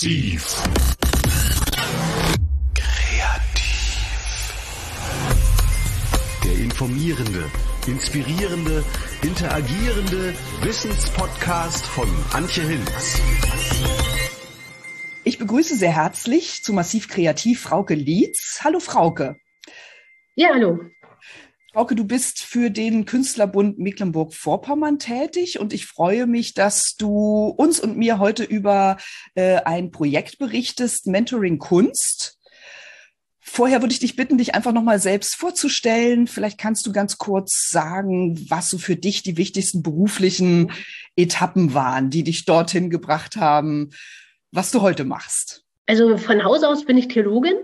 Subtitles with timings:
[0.00, 0.62] Massiv.
[2.74, 4.54] Kreativ.
[6.42, 7.50] Der informierende,
[7.86, 8.82] inspirierende,
[9.20, 13.20] interagierende Wissenspodcast von Antje Hinz.
[15.24, 18.60] Ich begrüße sehr herzlich zu Massiv Kreativ Frauke Lietz.
[18.64, 19.36] Hallo Frauke.
[20.34, 20.78] Ja, hallo.
[21.72, 27.78] Frauke, du bist für den Künstlerbund Mecklenburg-Vorpommern tätig und ich freue mich, dass du uns
[27.78, 28.96] und mir heute über
[29.36, 32.40] äh, ein Projekt berichtest, Mentoring Kunst.
[33.38, 36.26] Vorher würde ich dich bitten, dich einfach nochmal selbst vorzustellen.
[36.26, 40.72] Vielleicht kannst du ganz kurz sagen, was so für dich die wichtigsten beruflichen
[41.14, 43.90] Etappen waren, die dich dorthin gebracht haben,
[44.50, 45.64] was du heute machst.
[45.86, 47.54] Also von Haus aus bin ich Theologin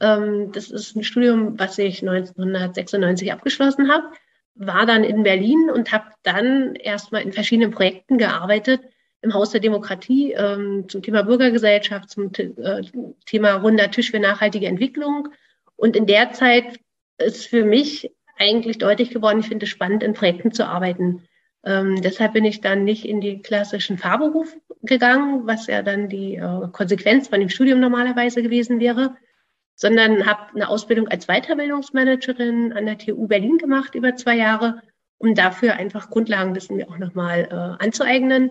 [0.00, 4.12] das ist ein Studium, was ich 1996 abgeschlossen habe,
[4.54, 8.80] war dann in Berlin und habe dann erstmal in verschiedenen Projekten gearbeitet
[9.20, 12.82] im Haus der Demokratie ähm, zum Thema Bürgergesellschaft, zum äh,
[13.26, 15.28] Thema runder Tisch für nachhaltige Entwicklung.
[15.76, 16.78] Und in der Zeit
[17.18, 21.24] ist für mich eigentlich deutlich geworden, ich finde es spannend, in Projekten zu arbeiten.
[21.64, 26.36] Ähm, deshalb bin ich dann nicht in die klassischen Fahrberuf gegangen, was ja dann die
[26.36, 29.16] äh, Konsequenz von dem Studium normalerweise gewesen wäre,
[29.78, 34.82] sondern habe eine Ausbildung als Weiterbildungsmanagerin an der TU Berlin gemacht über zwei Jahre,
[35.18, 38.50] um dafür einfach Grundlagenwissen mir auch nochmal äh, anzueignen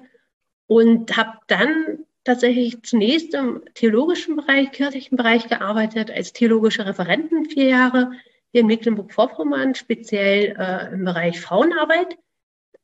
[0.67, 7.66] und habe dann tatsächlich zunächst im theologischen Bereich, kirchlichen Bereich gearbeitet, als theologische Referenten vier
[7.66, 8.12] Jahre
[8.53, 12.17] hier in Mecklenburg-Vorpommern, speziell äh, im Bereich Frauenarbeit.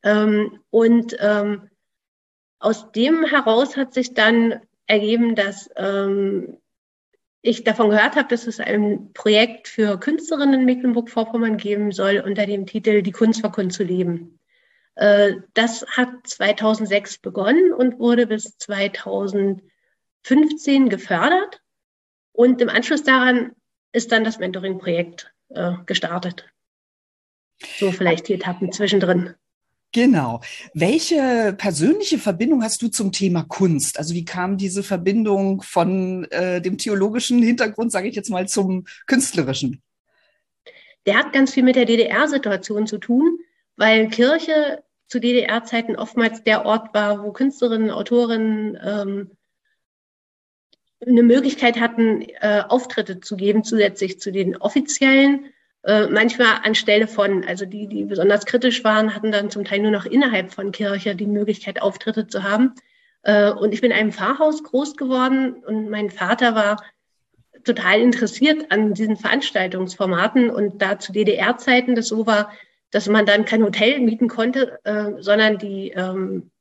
[0.04, 1.70] Ähm, und ähm,
[2.60, 6.58] aus dem heraus hat sich dann ergeben, dass ähm,
[7.44, 12.46] ich davon gehört habe, dass es ein Projekt für Künstlerinnen in Mecklenburg-Vorpommern geben soll unter
[12.46, 14.40] dem Titel Die Kunst vor Kunst zu leben.
[14.96, 21.62] Äh, das hat 2006 begonnen und wurde bis 2015 gefördert.
[22.32, 23.52] Und im Anschluss daran
[23.92, 26.50] ist dann das Mentoring-Projekt äh, gestartet.
[27.78, 29.36] So vielleicht die Etappen zwischendrin.
[29.94, 30.42] Genau.
[30.74, 34.00] Welche persönliche Verbindung hast du zum Thema Kunst?
[34.00, 38.86] Also wie kam diese Verbindung von äh, dem theologischen Hintergrund, sage ich jetzt mal, zum
[39.06, 39.84] künstlerischen?
[41.06, 43.38] Der hat ganz viel mit der DDR-Situation zu tun,
[43.76, 49.32] weil Kirche zu DDR-Zeiten oftmals der Ort war, wo Künstlerinnen, Autorinnen ähm,
[51.06, 57.44] eine Möglichkeit hatten, äh, Auftritte zu geben, zusätzlich zu den offiziellen äh, manchmal anstelle von,
[57.44, 61.16] also die, die besonders kritisch waren, hatten dann zum Teil nur noch innerhalb von Kirche
[61.16, 62.74] die Möglichkeit, Auftritte zu haben.
[63.24, 66.78] Äh, und ich bin in einem Pfarrhaus groß geworden und mein Vater war
[67.64, 72.52] total interessiert an diesen Veranstaltungsformaten und da zu DDR-Zeiten das so war,
[72.92, 76.52] dass man dann kein Hotel mieten konnte, äh, sondern die ähm,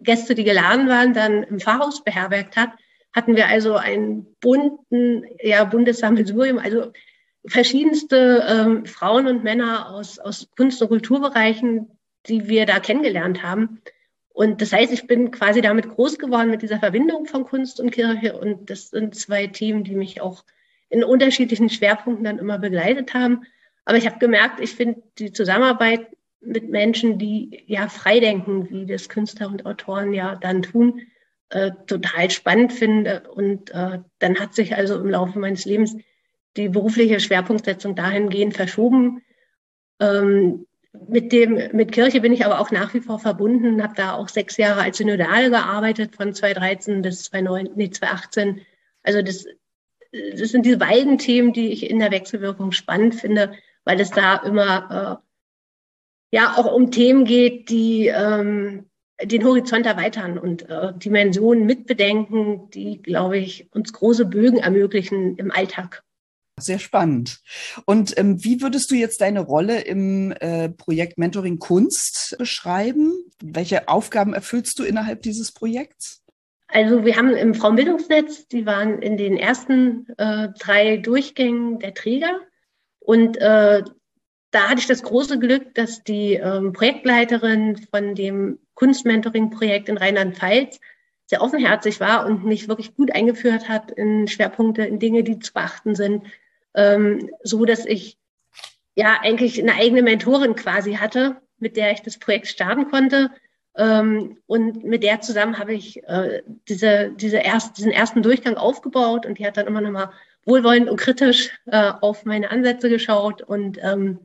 [0.00, 2.70] Gäste, die geladen waren, dann im Pfarrhaus beherbergt hat,
[3.14, 6.92] hatten wir also einen bunten, ja, buntes Sammelsurium, also
[7.46, 13.80] verschiedenste ähm, Frauen und Männer aus, aus Kunst- und Kulturbereichen, die wir da kennengelernt haben.
[14.32, 17.90] Und das heißt, ich bin quasi damit groß geworden mit dieser Verbindung von Kunst und
[17.90, 18.38] Kirche.
[18.38, 20.44] Und das sind zwei Themen, die mich auch
[20.88, 23.42] in unterschiedlichen Schwerpunkten dann immer begleitet haben.
[23.84, 26.06] Aber ich habe gemerkt, ich finde die Zusammenarbeit
[26.40, 31.02] mit Menschen, die ja freidenken, wie das Künstler und Autoren ja dann tun,
[31.50, 33.24] äh, total spannend finde.
[33.34, 35.96] Und äh, dann hat sich also im Laufe meines Lebens
[36.56, 39.22] die berufliche Schwerpunktsetzung dahingehend verschoben.
[40.00, 40.66] Ähm,
[41.08, 44.28] mit dem, mit Kirche bin ich aber auch nach wie vor verbunden, habe da auch
[44.28, 48.60] sechs Jahre als Synodale gearbeitet, von 2013 bis 2009, nee, 2018.
[49.02, 49.46] Also das,
[50.12, 53.52] das sind diese beiden Themen, die ich in der Wechselwirkung spannend finde,
[53.84, 55.22] weil es da immer
[56.32, 58.90] äh, ja auch um Themen geht, die ähm,
[59.22, 65.50] den Horizont erweitern und äh, Dimensionen mitbedenken, die, glaube ich, uns große Bögen ermöglichen im
[65.50, 66.02] Alltag.
[66.60, 67.40] Sehr spannend.
[67.84, 73.12] Und ähm, wie würdest du jetzt deine Rolle im äh, Projekt Mentoring Kunst beschreiben?
[73.42, 76.22] Welche Aufgaben erfüllst du innerhalb dieses Projekts?
[76.68, 82.40] Also wir haben im Frauenbildungsnetz, die waren in den ersten äh, drei Durchgängen der Träger.
[83.00, 83.82] Und äh,
[84.52, 90.80] da hatte ich das große Glück, dass die ähm, Projektleiterin von dem Kunstmentoring-Projekt in Rheinland-Pfalz
[91.26, 95.52] sehr offenherzig war und mich wirklich gut eingeführt hat in Schwerpunkte, in Dinge, die zu
[95.52, 96.24] beachten sind,
[96.74, 98.18] ähm, so dass ich
[98.94, 103.30] ja eigentlich eine eigene Mentorin quasi hatte, mit der ich das Projekt starten konnte.
[103.76, 109.26] Ähm, und mit der zusammen habe ich äh, diese, diese erst, diesen ersten Durchgang aufgebaut
[109.26, 110.12] und die hat dann immer noch mal
[110.44, 113.42] wohlwollend und kritisch äh, auf meine Ansätze geschaut.
[113.42, 114.18] Und ähm,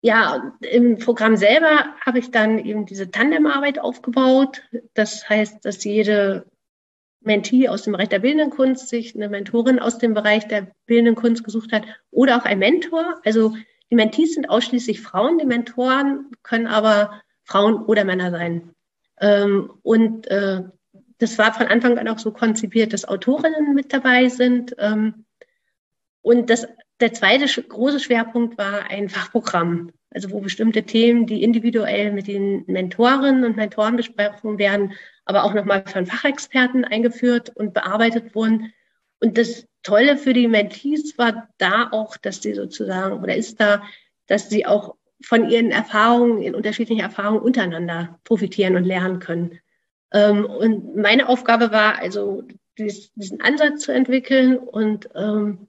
[0.00, 4.62] ja, im Programm selber habe ich dann eben diese Tandemarbeit aufgebaut.
[4.94, 6.46] Das heißt, dass jede
[7.28, 11.14] Mentee aus dem Bereich der bildenden Kunst sich eine Mentorin aus dem Bereich der bildenden
[11.14, 13.20] Kunst gesucht hat oder auch ein Mentor.
[13.24, 13.54] Also
[13.90, 18.70] die Mentees sind ausschließlich Frauen, die Mentoren können aber Frauen oder Männer sein.
[19.20, 20.62] Ähm, und äh,
[21.18, 24.74] das war von Anfang an auch so konzipiert, dass Autorinnen mit dabei sind.
[24.78, 25.26] Ähm,
[26.22, 26.66] und das,
[27.00, 32.64] der zweite große Schwerpunkt war ein Fachprogramm, also wo bestimmte Themen, die individuell mit den
[32.66, 34.92] Mentorinnen und Mentoren besprochen werden,
[35.28, 38.72] aber auch nochmal von Fachexperten eingeführt und bearbeitet wurden.
[39.20, 43.82] Und das Tolle für die Mentees war da auch, dass sie sozusagen, oder ist da,
[44.26, 49.60] dass sie auch von ihren Erfahrungen, in unterschiedlichen Erfahrungen untereinander profitieren und lernen können.
[50.14, 52.44] Ähm, und meine Aufgabe war also,
[52.78, 55.66] diesen Ansatz zu entwickeln und ähm,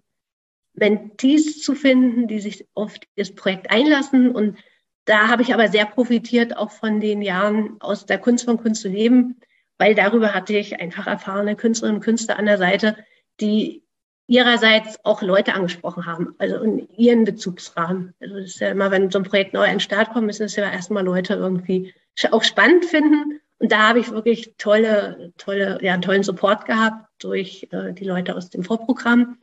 [0.74, 4.30] Mentees zu finden, die sich auf das Projekt einlassen.
[4.30, 4.58] Und
[5.06, 8.84] da habe ich aber sehr profitiert auch von den Jahren aus der Kunst von Kunst
[8.84, 9.42] zu leben,
[9.80, 12.98] weil darüber hatte ich einfach erfahrene Künstlerinnen und Künstler an der Seite,
[13.40, 13.81] die
[14.28, 18.14] ihrerseits auch Leute angesprochen haben, also in ihren Bezugsrahmen.
[18.20, 20.44] Also das ist ja immer, wenn so ein Projekt neu an den Start kommt, müssen
[20.44, 21.94] es ja erstmal Leute irgendwie
[22.30, 23.40] auch spannend finden.
[23.58, 28.36] Und da habe ich wirklich tolle, tolle, ja, tollen Support gehabt durch äh, die Leute
[28.36, 29.38] aus dem Vorprogramm,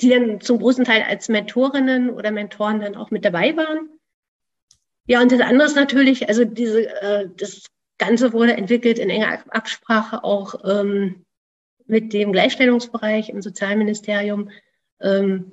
[0.00, 3.88] die dann zum großen Teil als Mentorinnen oder Mentoren dann auch mit dabei waren.
[5.06, 7.64] Ja, und das andere ist natürlich, also diese, äh, das
[8.00, 11.24] Ganze wurde entwickelt in enger Absprache auch ähm,
[11.86, 14.50] mit dem Gleichstellungsbereich im Sozialministerium.
[15.00, 15.52] Ähm,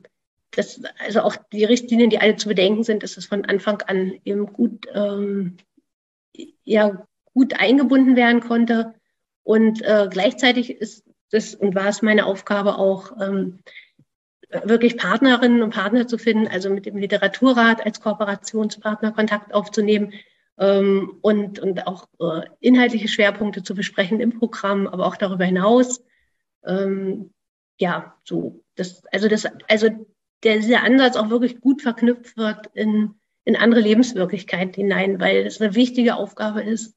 [0.51, 4.13] das, also auch die Richtlinien, die alle zu bedenken sind, dass es von Anfang an
[4.23, 5.57] eben gut, ähm,
[6.63, 8.95] ja, gut eingebunden werden konnte.
[9.43, 13.59] Und äh, gleichzeitig ist das und war es meine Aufgabe auch, ähm,
[14.63, 20.13] wirklich Partnerinnen und Partner zu finden, also mit dem Literaturrat als Kooperationspartner Kontakt aufzunehmen,
[20.59, 26.03] ähm, und, und auch äh, inhaltliche Schwerpunkte zu besprechen im Programm, aber auch darüber hinaus.
[26.65, 27.31] Ähm,
[27.79, 29.89] ja, so, das, also das, also
[30.43, 33.15] der, dieser Ansatz auch wirklich gut verknüpft wird in,
[33.45, 36.95] in andere Lebenswirklichkeiten hinein, weil es eine wichtige Aufgabe ist,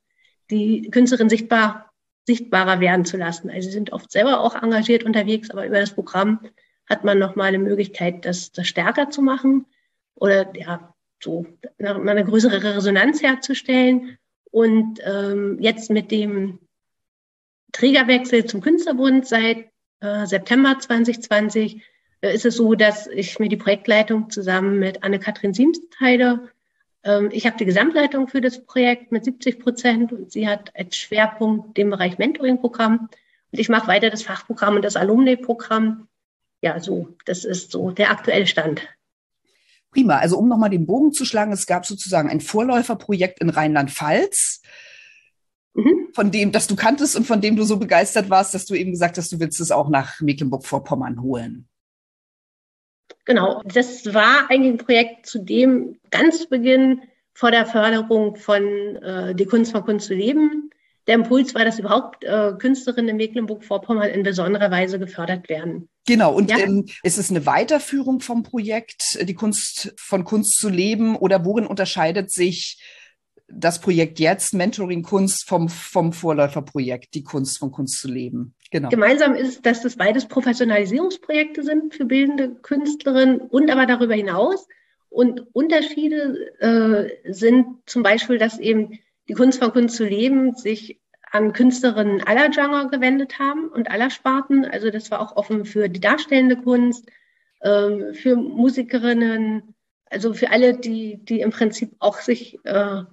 [0.51, 1.93] die Künstlerin sichtbar,
[2.27, 3.51] sichtbarer werden zu lassen.
[3.51, 6.41] Also sie sind oft selber auch engagiert unterwegs, aber über das Programm
[6.89, 9.67] hat man nochmal eine Möglichkeit, das, das stärker zu machen
[10.15, 11.47] oder ja, so
[11.79, 14.19] eine größere Resonanz herzustellen.
[14.51, 16.59] Und ähm, jetzt mit dem
[17.73, 19.71] Trägerwechsel zum Künstlerbund seit
[20.01, 21.83] äh, September 2020
[22.21, 26.49] äh, ist es so, dass ich mir die Projektleitung zusammen mit Anne-Kathrin Siems teile.
[27.05, 30.97] Ähm, ich habe die Gesamtleitung für das Projekt mit 70 Prozent und sie hat als
[30.97, 33.09] Schwerpunkt den Bereich Mentoring-Programm.
[33.53, 36.09] Und ich mache weiter das Fachprogramm und das Alumni-Programm.
[36.63, 38.83] Ja, so, das ist so der aktuelle Stand.
[39.91, 40.19] Prima.
[40.19, 44.63] Also um nochmal den Bogen zu schlagen, es gab sozusagen ein Vorläuferprojekt in Rheinland-Pfalz,
[45.75, 46.09] mhm.
[46.15, 48.93] von dem, das du kanntest und von dem du so begeistert warst, dass du eben
[48.93, 51.67] gesagt hast, du willst es auch nach Mecklenburg-Vorpommern holen.
[53.25, 57.03] Genau, das war eigentlich ein Projekt, zu dem ganz zu Beginn
[57.35, 58.63] vor der Förderung von
[58.97, 60.71] äh, Die Kunst von Kunst zu leben
[61.07, 65.89] der Impuls war, dass überhaupt äh, Künstlerinnen in Mecklenburg-Vorpommern in besonderer Weise gefördert werden.
[66.07, 66.59] Genau, und ja.
[66.59, 71.67] ähm, ist es eine Weiterführung vom Projekt, die Kunst von Kunst zu leben, oder worin
[71.67, 72.81] unterscheidet sich
[73.53, 78.55] das Projekt jetzt, Mentoring Kunst, vom, vom Vorläuferprojekt, die Kunst von Kunst zu leben?
[78.71, 78.89] Genau.
[78.89, 84.69] Gemeinsam ist, dass das beides Professionalisierungsprojekte sind für bildende Künstlerinnen und aber darüber hinaus.
[85.09, 91.01] Und Unterschiede äh, sind zum Beispiel, dass eben die Kunst von Kunst zu leben sich
[91.31, 94.65] an Künstlerinnen aller Genre gewendet haben und aller Sparten.
[94.65, 97.09] Also das war auch offen für die darstellende Kunst,
[97.63, 103.05] ähm, für Musikerinnen, also für alle, die, die im Prinzip auch sich äh,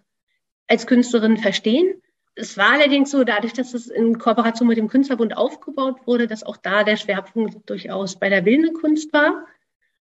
[0.68, 2.02] als Künstlerin verstehen.
[2.34, 6.42] Es war allerdings so, dadurch, dass es in Kooperation mit dem Künstlerbund aufgebaut wurde, dass
[6.42, 9.46] auch da der Schwerpunkt durchaus bei der bildenden Kunst war.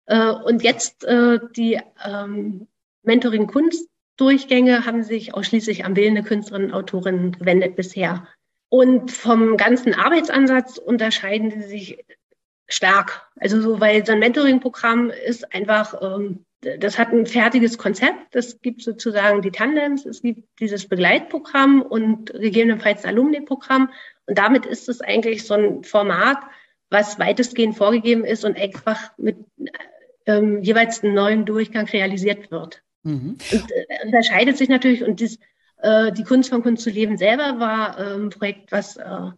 [0.06, 2.68] Äh, und jetzt äh, die ähm,
[3.02, 8.26] Mentoring Kunst Durchgänge haben sich ausschließlich an bildende Künstlerinnen und Autorinnen gewendet bisher.
[8.68, 12.04] Und vom ganzen Arbeitsansatz unterscheiden sie sich
[12.68, 13.30] stark.
[13.38, 18.34] Also so, weil so ein Mentoring-Programm ist einfach, ähm, das hat ein fertiges Konzept.
[18.34, 23.90] Es gibt sozusagen die Tandems, es gibt dieses Begleitprogramm und gegebenenfalls ein Alumni-Programm.
[24.26, 26.38] Und damit ist es eigentlich so ein Format,
[26.90, 29.36] was weitestgehend vorgegeben ist und einfach mit
[30.24, 32.82] ähm, jeweils einem neuen Durchgang realisiert wird.
[33.06, 33.38] Mhm.
[33.52, 35.38] Und, äh, unterscheidet sich natürlich und dies,
[35.78, 39.30] äh, die Kunst von Kunst zu leben selber war äh, ein Projekt, was äh,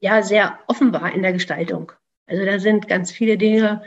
[0.00, 1.92] ja sehr offen war in der Gestaltung.
[2.26, 3.82] Also da sind ganz viele Dinge,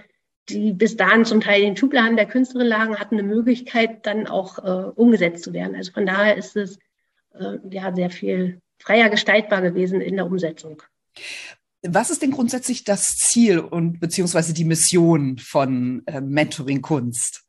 [0.48, 4.26] die bis dahin zum Teil in den Schubladen der Künstlerin lagen, hatten eine Möglichkeit, dann
[4.28, 5.76] auch äh, umgesetzt zu werden.
[5.76, 6.80] Also von daher ist es
[7.72, 10.84] ja sehr viel freier gestaltbar gewesen in der Umsetzung.
[11.82, 17.43] Was ist denn grundsätzlich das Ziel und beziehungsweise die Mission von äh, Mentoring Kunst?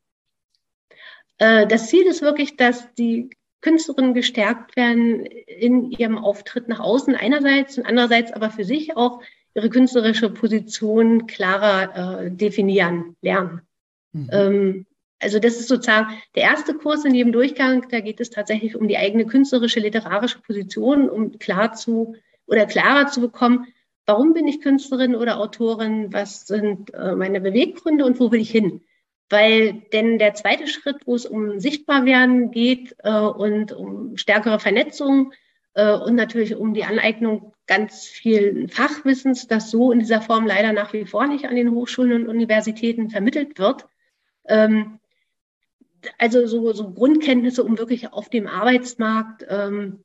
[1.38, 7.14] Äh, das Ziel ist wirklich, dass die Künstlerinnen gestärkt werden in ihrem Auftritt nach außen
[7.14, 9.23] einerseits und andererseits aber für sich auch
[9.55, 13.62] ihre künstlerische Position klarer äh, definieren, lernen.
[14.12, 14.31] Mhm.
[14.33, 14.87] Ähm,
[15.21, 17.87] also das ist sozusagen der erste Kurs in jedem Durchgang.
[17.88, 23.07] Da geht es tatsächlich um die eigene künstlerische, literarische Position, um klar zu oder klarer
[23.07, 23.67] zu bekommen,
[24.07, 28.50] warum bin ich Künstlerin oder Autorin, was sind äh, meine Beweggründe und wo will ich
[28.50, 28.83] hin?
[29.31, 35.33] Weil denn der zweite Schritt, wo es um Sichtbarwerden geht äh, und um stärkere Vernetzung
[35.75, 40.73] äh, und natürlich um die Aneignung ganz viel Fachwissens, das so in dieser Form leider
[40.73, 43.87] nach wie vor nicht an den Hochschulen und Universitäten vermittelt wird.
[44.47, 44.99] Ähm,
[46.19, 50.04] also so, so Grundkenntnisse, um wirklich auf dem Arbeitsmarkt ähm,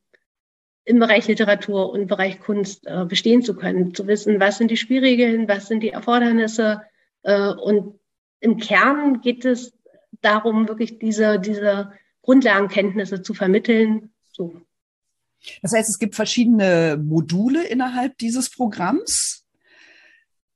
[0.86, 4.78] im Bereich Literatur und Bereich Kunst äh, bestehen zu können, zu wissen, was sind die
[4.78, 6.82] Spielregeln, was sind die Erfordernisse.
[7.24, 7.99] Äh, und
[8.40, 9.74] im Kern geht es
[10.22, 11.92] darum, wirklich diese, diese
[12.22, 14.12] Grundlagenkenntnisse zu vermitteln.
[14.32, 14.62] So.
[15.62, 19.46] Das heißt, es gibt verschiedene Module innerhalb dieses Programms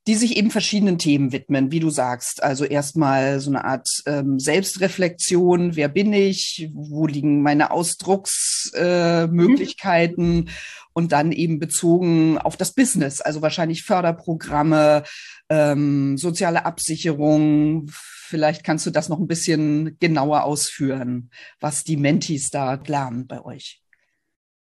[0.06, 2.42] die sich eben verschiedenen Themen widmen, wie du sagst.
[2.42, 10.40] Also erstmal so eine Art ähm, Selbstreflexion, wer bin ich, wo liegen meine Ausdrucksmöglichkeiten äh,
[10.42, 10.48] mhm.
[10.94, 15.02] Und dann eben bezogen auf das Business, also wahrscheinlich Förderprogramme,
[15.50, 17.88] ähm, soziale Absicherung.
[17.88, 23.44] Vielleicht kannst du das noch ein bisschen genauer ausführen, was die Mentis da lernen bei
[23.44, 23.82] euch.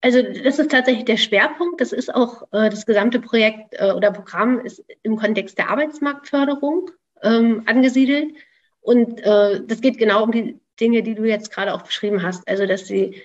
[0.01, 1.79] Also das ist tatsächlich der Schwerpunkt.
[1.79, 6.91] Das ist auch äh, das gesamte Projekt äh, oder Programm ist im Kontext der Arbeitsmarktförderung
[7.21, 8.33] ähm, angesiedelt.
[8.81, 12.45] Und äh, das geht genau um die Dinge, die du jetzt gerade auch beschrieben hast.
[12.49, 13.21] Also dass sie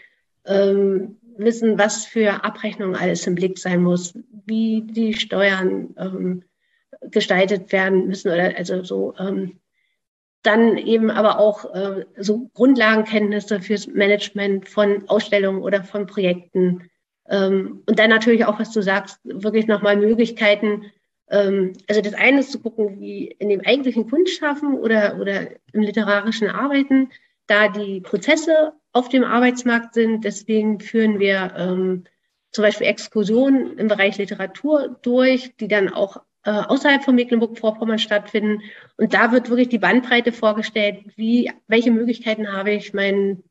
[0.47, 4.15] ähm, wissen, was für Abrechnungen alles im Blick sein muss,
[4.47, 6.43] wie die Steuern ähm,
[7.03, 9.59] gestaltet werden müssen oder also so ähm,
[10.43, 16.89] dann eben aber auch äh, so Grundlagenkenntnisse fürs Management von Ausstellungen oder von Projekten.
[17.29, 20.87] Ähm, und dann natürlich auch, was du sagst, wirklich nochmal Möglichkeiten.
[21.29, 25.83] Ähm, also das eine ist zu gucken, wie in dem eigentlichen Kunstschaffen oder, oder im
[25.83, 27.11] literarischen Arbeiten
[27.47, 30.25] da die Prozesse auf dem Arbeitsmarkt sind.
[30.25, 32.05] Deswegen führen wir ähm,
[32.51, 38.63] zum Beispiel Exkursionen im Bereich Literatur durch, die dann auch äh, außerhalb von Mecklenburg-Vorpommern stattfinden.
[38.97, 43.45] Und da wird wirklich die Bandbreite vorgestellt, wie, welche Möglichkeiten habe ich, mein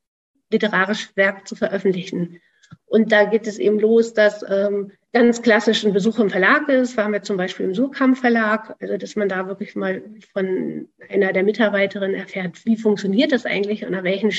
[0.51, 2.42] literarisches Werk zu veröffentlichen.
[2.86, 6.98] Und da geht es eben los, dass ähm, ganz klassisch ein Besuch im Verlag ist.
[6.98, 11.32] Waren wir zum Beispiel im Surkamp Verlag, also dass man da wirklich mal von einer
[11.32, 14.32] der Mitarbeiterinnen erfährt, wie funktioniert das eigentlich und an welchen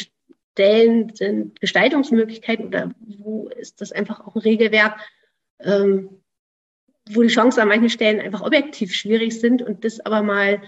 [0.59, 4.99] Stellen sind Gestaltungsmöglichkeiten oder wo ist das einfach auch ein Regelwerk,
[5.61, 6.21] ähm,
[7.09, 10.61] wo die Chancen an manchen Stellen einfach objektiv schwierig sind und das aber mal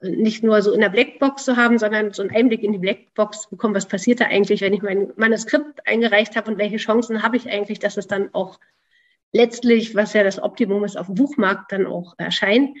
[0.00, 3.42] nicht nur so in der Blackbox zu haben, sondern so einen Einblick in die Blackbox
[3.42, 7.22] zu bekommen, was passiert da eigentlich, wenn ich mein Manuskript eingereicht habe und welche Chancen
[7.22, 8.58] habe ich eigentlich, dass es dann auch
[9.32, 12.80] letztlich, was ja das Optimum ist, auf dem Buchmarkt dann auch erscheint, äh,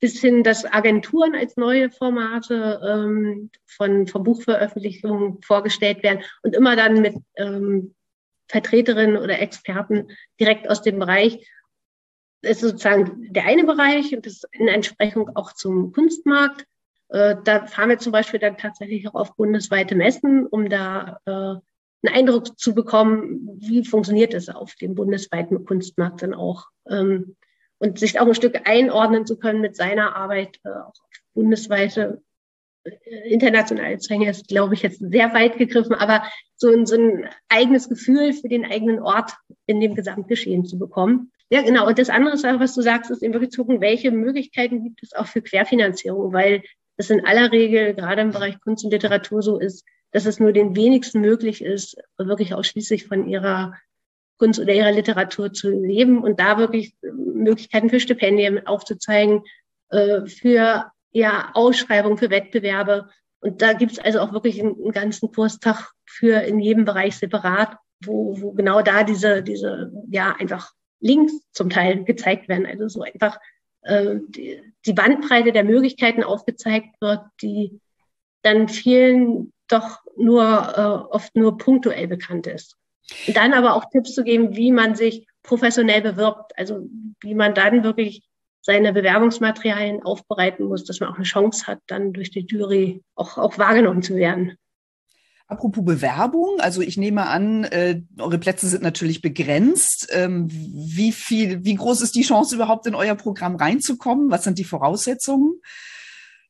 [0.00, 6.74] bis hin, dass Agenturen als neue Formate ähm, von, von Buchveröffentlichungen vorgestellt werden und immer
[6.74, 7.94] dann mit ähm,
[8.48, 10.08] Vertreterinnen oder Experten
[10.40, 11.46] direkt aus dem Bereich
[12.44, 16.66] ist sozusagen der eine Bereich und das in Entsprechung auch zum Kunstmarkt.
[17.08, 21.30] Äh, da fahren wir zum Beispiel dann tatsächlich auch auf bundesweite Messen, um da äh,
[21.30, 26.66] einen Eindruck zu bekommen, wie funktioniert es auf dem bundesweiten Kunstmarkt dann auch.
[26.88, 27.36] Ähm,
[27.84, 30.94] und sich auch ein Stück einordnen zu können mit seiner Arbeit, äh, auch
[31.34, 32.22] bundesweite
[33.24, 36.22] internationale Zwänge ist, glaube ich, jetzt sehr weit gegriffen, aber
[36.56, 39.32] so, so ein eigenes Gefühl für den eigenen Ort
[39.66, 41.32] in dem Gesamtgeschehen zu bekommen.
[41.50, 41.86] Ja, genau.
[41.86, 45.14] Und das andere, was du sagst, ist eben wirklich zu gucken, welche Möglichkeiten gibt es
[45.14, 46.62] auch für Querfinanzierung, weil
[46.96, 50.52] es in aller Regel gerade im Bereich Kunst und Literatur so ist, dass es nur
[50.52, 53.74] den wenigsten möglich ist, wirklich ausschließlich von ihrer
[54.38, 59.42] Kunst oder ihrer Literatur zu leben und da wirklich Möglichkeiten für Stipendien aufzuzeigen,
[59.90, 63.08] äh, für ja, Ausschreibungen, für Wettbewerbe.
[63.40, 67.16] Und da gibt es also auch wirklich einen, einen ganzen Kurstag für in jedem Bereich
[67.16, 72.66] separat, wo, wo genau da diese, diese ja einfach Links zum Teil gezeigt werden.
[72.66, 73.38] Also so einfach
[73.82, 77.80] äh, die, die Bandbreite der Möglichkeiten aufgezeigt wird, die
[78.42, 82.76] dann vielen doch nur äh, oft nur punktuell bekannt ist.
[83.26, 86.88] Und dann aber auch Tipps zu geben, wie man sich professionell bewirbt, also
[87.20, 88.22] wie man dann wirklich
[88.62, 93.36] seine Bewerbungsmaterialien aufbereiten muss, dass man auch eine Chance hat, dann durch die Jury auch,
[93.36, 94.56] auch wahrgenommen zu werden.
[95.46, 100.08] Apropos Bewerbung, also ich nehme an, äh, eure Plätze sind natürlich begrenzt.
[100.10, 104.30] Ähm, wie viel, wie groß ist die Chance überhaupt in euer Programm reinzukommen?
[104.30, 105.60] Was sind die Voraussetzungen?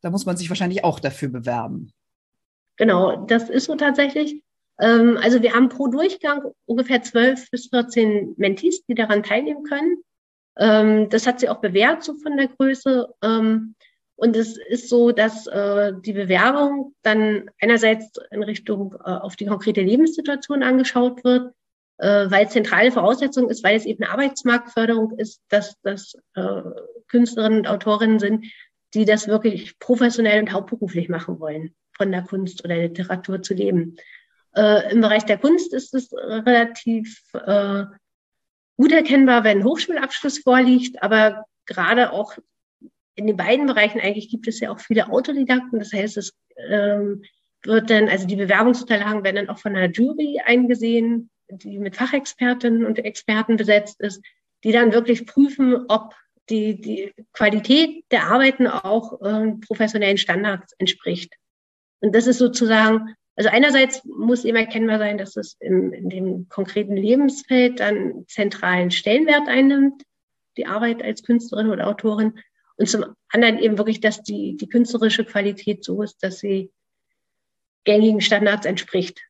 [0.01, 1.93] Da muss man sich wahrscheinlich auch dafür bewerben.
[2.77, 4.44] Genau, das ist so tatsächlich.
[4.81, 10.03] Ähm, also wir haben pro Durchgang ungefähr 12 bis 14 Mentees, die daran teilnehmen können.
[10.57, 13.09] Ähm, das hat sie auch bewährt, so von der Größe.
[13.23, 13.75] Ähm,
[14.17, 19.47] und es ist so, dass äh, die Bewerbung dann einerseits in Richtung äh, auf die
[19.47, 21.53] konkrete Lebenssituation angeschaut wird,
[21.99, 26.63] äh, weil zentrale Voraussetzung ist, weil es eben eine Arbeitsmarktförderung ist, dass das äh,
[27.09, 28.47] Künstlerinnen und Autorinnen sind,
[28.95, 33.97] die das wirklich professionell und hauptberuflich machen wollen, von der Kunst oder Literatur zu leben.
[34.57, 37.85] Äh, Im Bereich der Kunst ist es relativ äh,
[38.77, 42.37] gut erkennbar, wenn Hochschulabschluss vorliegt, aber gerade auch
[43.15, 45.79] in den beiden Bereichen eigentlich gibt es ja auch viele Autodidakten.
[45.79, 46.35] Das heißt, es
[46.69, 47.23] ähm,
[47.63, 52.85] wird dann, also die Bewerbungsunterlagen werden dann auch von einer Jury eingesehen, die mit Fachexpertinnen
[52.85, 54.23] und Experten besetzt ist,
[54.65, 56.15] die dann wirklich prüfen, ob
[56.51, 61.35] die, die Qualität der Arbeiten auch äh, professionellen Standards entspricht.
[62.01, 66.49] Und das ist sozusagen, also einerseits muss eben erkennbar sein, dass es im, in dem
[66.49, 70.03] konkreten Lebensfeld dann zentralen Stellenwert einnimmt,
[70.57, 72.39] die Arbeit als Künstlerin oder Autorin.
[72.77, 76.73] Und zum anderen eben wirklich, dass die, die künstlerische Qualität so ist, dass sie
[77.85, 79.21] gängigen Standards entspricht.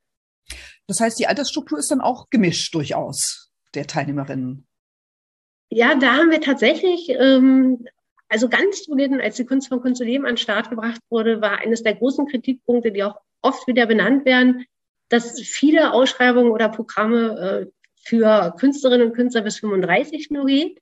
[0.87, 4.67] Das heißt, die Altersstruktur ist dann auch gemischt durchaus der Teilnehmerinnen.
[5.71, 7.87] Ja, da haben wir tatsächlich, ähm,
[8.29, 11.01] also ganz zu Beginn, als die Kunst von Kunst zu leben an den Start gebracht
[11.09, 14.65] wurde, war eines der großen Kritikpunkte, die auch oft wieder benannt werden,
[15.09, 17.71] dass viele Ausschreibungen oder Programme äh,
[18.03, 20.81] für Künstlerinnen und Künstler bis 35 nur geht.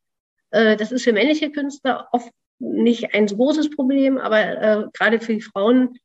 [0.51, 5.21] Äh, das ist für männliche Künstler oft nicht ein so großes Problem, aber äh, gerade
[5.21, 5.99] für die Frauen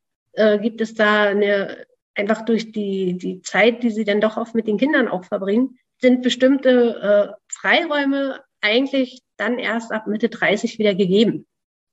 [0.62, 4.68] gibt es da eine, einfach durch die, die Zeit, die sie dann doch oft mit
[4.68, 11.48] den Kindern auch verbringen, sind bestimmte Freiräume eigentlich dann erst ab Mitte 30 wieder gegeben.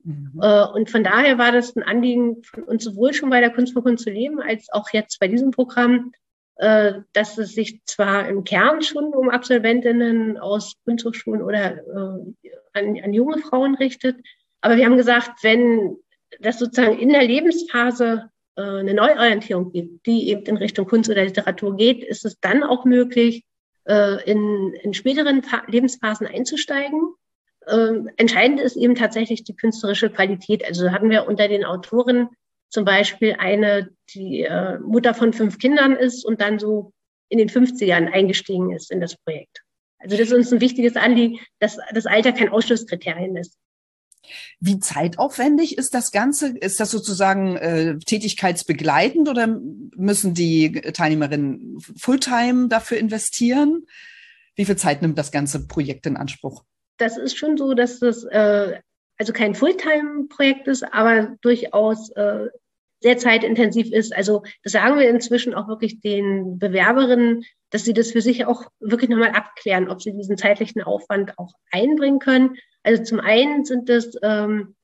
[0.05, 0.39] Mhm.
[0.39, 3.73] Äh, und von daher war das ein Anliegen von uns sowohl schon bei der Kunst
[3.73, 6.13] von Kunst zu leben, als auch jetzt bei diesem Programm,
[6.57, 12.99] äh, dass es sich zwar im Kern schon um Absolventinnen aus Kunsthochschulen oder äh, an,
[13.03, 14.17] an junge Frauen richtet,
[14.61, 15.97] aber wir haben gesagt, wenn
[16.39, 21.75] das sozusagen in der Lebensphase eine Neuorientierung gibt, die eben in Richtung Kunst oder Literatur
[21.75, 23.43] geht, ist es dann auch möglich,
[23.85, 27.01] in, in späteren Lebensphasen einzusteigen.
[27.67, 30.63] Ähm, entscheidend ist eben tatsächlich die künstlerische Qualität.
[30.65, 32.29] Also hatten wir unter den Autoren
[32.69, 36.91] zum Beispiel eine, die äh, Mutter von fünf Kindern ist und dann so
[37.29, 39.61] in den 50ern eingestiegen ist in das Projekt.
[39.97, 43.57] Also das ist uns ein wichtiges Anliegen, dass das Alter kein Ausschlusskriterium ist.
[44.59, 46.57] Wie zeitaufwendig ist das Ganze?
[46.57, 49.47] Ist das sozusagen äh, tätigkeitsbegleitend oder
[49.95, 53.85] müssen die Teilnehmerinnen Fulltime dafür investieren?
[54.55, 56.63] Wie viel Zeit nimmt das ganze Projekt in Anspruch?
[56.97, 58.79] Das ist schon so, dass das äh,
[59.17, 62.47] also kein Fulltime-Projekt ist, aber durchaus äh,
[63.01, 64.15] sehr zeitintensiv ist.
[64.15, 68.63] Also das sagen wir inzwischen auch wirklich den Bewerberinnen, dass sie das für sich auch
[68.79, 72.55] wirklich nochmal abklären, ob sie diesen zeitlichen Aufwand auch einbringen können.
[72.83, 74.75] Also zum einen sind das ähm,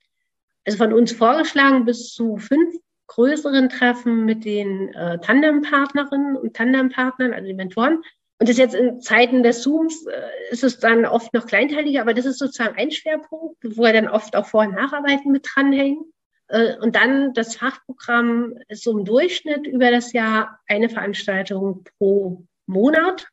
[0.66, 2.76] also von uns vorgeschlagen bis zu fünf
[3.08, 8.04] größeren Treffen mit den äh, Tandempartnerinnen und Tandempartnern, also die Mentoren.
[8.42, 12.16] Und das jetzt in Zeiten des Zooms äh, ist es dann oft noch kleinteiliger, aber
[12.16, 16.12] das ist sozusagen ein Schwerpunkt, wo er dann oft auch Vor- und Nacharbeiten mit dranhängen.
[16.48, 22.44] Äh, und dann das Fachprogramm ist so im Durchschnitt über das Jahr eine Veranstaltung pro
[22.66, 23.28] Monat.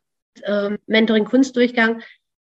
[0.45, 2.03] Ähm, Mentoring Kunstdurchgang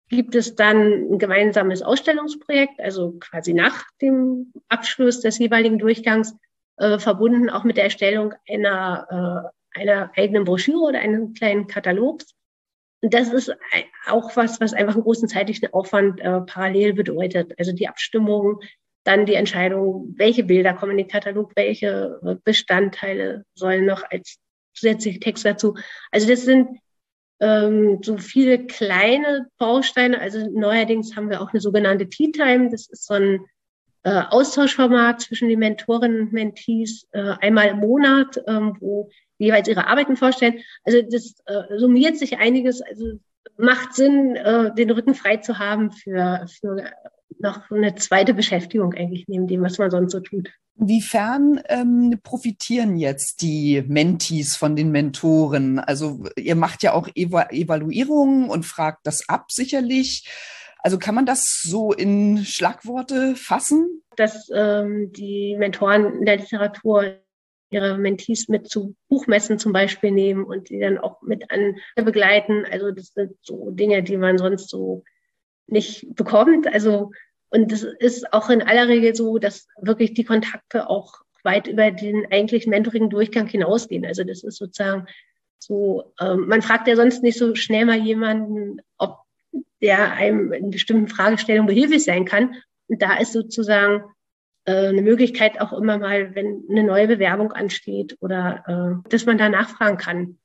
[0.08, 6.34] gibt es dann ein gemeinsames Ausstellungsprojekt, also quasi nach dem Abschluss des jeweiligen Durchgangs,
[6.78, 12.35] äh, verbunden auch mit der Erstellung einer, einer eigenen Broschüre oder eines kleinen Katalogs.
[13.02, 13.54] Das ist
[14.06, 17.52] auch was, was einfach einen großen zeitlichen Aufwand äh, parallel bedeutet.
[17.58, 18.60] Also die Abstimmung,
[19.04, 24.38] dann die Entscheidung, welche Bilder kommen in den Katalog, welche Bestandteile sollen noch als
[24.74, 25.76] zusätzliche Text dazu.
[26.10, 26.80] Also das sind
[27.40, 30.20] ähm, so viele kleine Bausteine.
[30.20, 32.70] Also neuerdings haben wir auch eine sogenannte Tea Time.
[32.70, 33.40] Das ist so ein
[34.04, 39.86] äh, Austauschformat zwischen den Mentorinnen und Mentees äh, einmal im Monat, ähm, wo jeweils ihre
[39.86, 40.60] Arbeiten vorstellen.
[40.84, 42.80] Also das äh, summiert sich einiges.
[42.82, 43.18] Also
[43.56, 46.90] macht Sinn, äh, den Rücken frei zu haben für, für
[47.38, 50.50] noch eine zweite Beschäftigung eigentlich neben dem, was man sonst so tut.
[50.78, 55.78] Inwiefern ähm, profitieren jetzt die Mentees von den Mentoren?
[55.78, 60.28] Also ihr macht ja auch Eva Evaluierungen und fragt das ab sicherlich.
[60.78, 64.02] Also kann man das so in Schlagworte fassen?
[64.16, 67.16] Dass ähm, die Mentoren in der Literatur
[67.70, 72.64] ihre Mentees mit zu Buchmessen zum Beispiel nehmen und die dann auch mit an begleiten.
[72.70, 75.02] Also das sind so Dinge, die man sonst so
[75.66, 76.72] nicht bekommt.
[76.72, 77.10] Also
[77.50, 81.90] und das ist auch in aller Regel so, dass wirklich die Kontakte auch weit über
[81.90, 84.04] den eigentlichen Mentoring-Durchgang hinausgehen.
[84.04, 85.06] Also das ist sozusagen
[85.58, 89.18] so, ähm, man fragt ja sonst nicht so schnell mal jemanden, ob
[89.80, 92.56] der einem in bestimmten Fragestellungen behilflich sein kann.
[92.88, 94.04] Und da ist sozusagen
[94.70, 99.48] eine Möglichkeit auch immer mal, wenn eine neue Bewerbung ansteht oder äh, dass man da
[99.48, 100.38] nachfragen kann.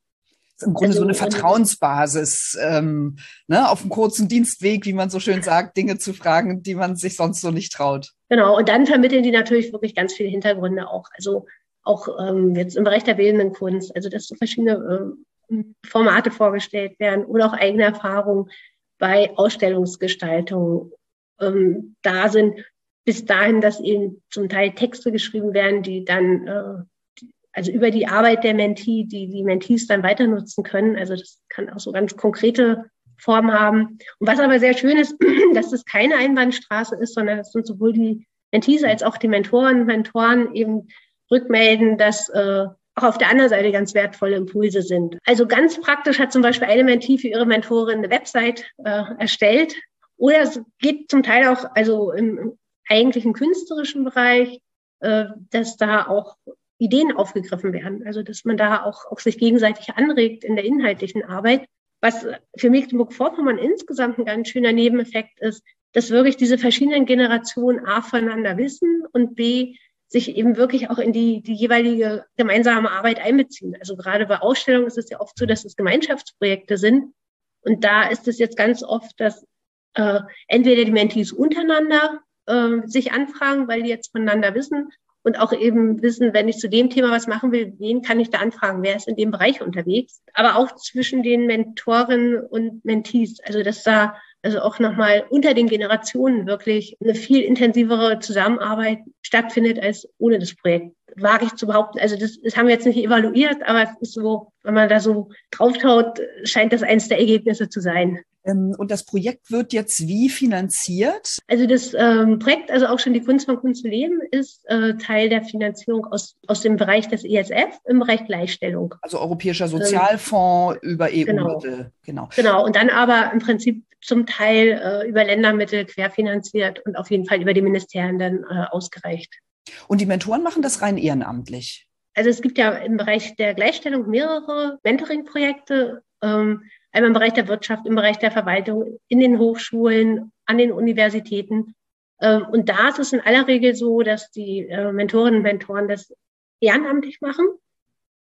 [0.62, 5.20] Im Grunde also, so eine Vertrauensbasis, ähm, ne, auf einem kurzen Dienstweg, wie man so
[5.20, 8.12] schön sagt, Dinge zu fragen, die man sich sonst so nicht traut.
[8.30, 11.10] Genau, und dann vermitteln die natürlich wirklich ganz viele Hintergründe auch.
[11.16, 11.48] Also
[11.84, 15.16] auch ähm, jetzt im Bereich der bildenden Kunst, also dass so verschiedene
[15.50, 18.52] äh, Formate vorgestellt werden oder auch eigene Erfahrungen
[19.00, 20.92] bei Ausstellungsgestaltung
[21.40, 22.64] ähm, da sind
[23.06, 28.08] bis dahin, dass eben zum Teil Texte geschrieben werden, die dann, äh, also über die
[28.08, 30.96] Arbeit der Mentee, die die Mentees dann weiter nutzen können.
[30.96, 32.86] Also das kann auch so ganz konkrete
[33.18, 34.00] Formen haben.
[34.20, 35.16] Und was aber sehr schön ist,
[35.54, 39.86] dass es keine Einbahnstraße ist, sondern es sind sowohl die Mentees als auch die Mentoren,
[39.86, 40.88] Mentoren eben
[41.30, 45.18] rückmelden, dass äh, auch auf der anderen Seite ganz wertvolle Impulse sind.
[45.26, 49.74] Also ganz praktisch hat zum Beispiel eine Mentee für ihre Mentorin eine Website äh, erstellt.
[50.18, 52.58] Oder es geht zum Teil auch, also im,
[52.92, 54.60] eigentlichen künstlerischen Bereich,
[55.00, 56.36] äh, dass da auch
[56.78, 58.06] Ideen aufgegriffen werden.
[58.06, 61.66] Also dass man da auch, auch sich gegenseitig anregt in der inhaltlichen Arbeit.
[62.02, 62.26] Was
[62.58, 68.58] für Mecklenburg-Vorpommern insgesamt ein ganz schöner Nebeneffekt ist, dass wirklich diese verschiedenen Generationen A voneinander
[68.58, 69.76] wissen und B
[70.08, 73.78] sich eben wirklich auch in die, die jeweilige gemeinsame Arbeit einbeziehen.
[73.80, 77.14] Also gerade bei Ausstellungen ist es ja oft so, dass es Gemeinschaftsprojekte sind.
[77.62, 79.46] Und da ist es jetzt ganz oft, dass
[79.94, 84.90] äh, entweder die Mentees untereinander äh, sich anfragen, weil die jetzt voneinander wissen
[85.24, 88.30] und auch eben wissen, wenn ich zu dem Thema was machen will, wen kann ich
[88.30, 90.22] da anfragen, wer ist in dem Bereich unterwegs.
[90.34, 95.68] Aber auch zwischen den Mentoren und Mentees, also dass da also auch nochmal unter den
[95.68, 100.96] Generationen wirklich eine viel intensivere Zusammenarbeit stattfindet als ohne das Projekt.
[101.16, 102.00] Wage ich zu behaupten.
[102.00, 105.00] Also das, das haben wir jetzt nicht evaluiert, aber es ist so, wenn man da
[105.00, 108.20] so draufschaut, scheint das eines der Ergebnisse zu sein.
[108.44, 111.40] Ähm, und das Projekt wird jetzt wie finanziert?
[111.48, 114.96] Also das ähm, Projekt, also auch schon die Kunst von Kunst zu leben, ist äh,
[114.96, 118.96] Teil der Finanzierung aus, aus dem Bereich des ESF im Bereich Gleichstellung.
[119.02, 121.92] Also Europäischer Sozialfonds ähm, über EU-Mittel.
[122.04, 122.30] Genau.
[122.30, 122.30] genau.
[122.36, 122.66] Genau.
[122.66, 127.42] Und dann aber im Prinzip zum Teil äh, über Ländermittel querfinanziert und auf jeden Fall
[127.42, 129.40] über die Ministerien dann äh, ausgereicht.
[129.88, 131.88] Und die Mentoren machen das rein ehrenamtlich?
[132.14, 136.04] Also es gibt ja im Bereich der Gleichstellung mehrere Mentoring-Projekte.
[136.22, 140.72] Ähm, einmal im Bereich der Wirtschaft, im Bereich der Verwaltung, in den Hochschulen, an den
[140.72, 141.76] Universitäten.
[142.20, 145.88] Ähm, und da ist es in aller Regel so, dass die äh, Mentorinnen und Mentoren
[145.88, 146.14] das
[146.60, 147.48] ehrenamtlich machen.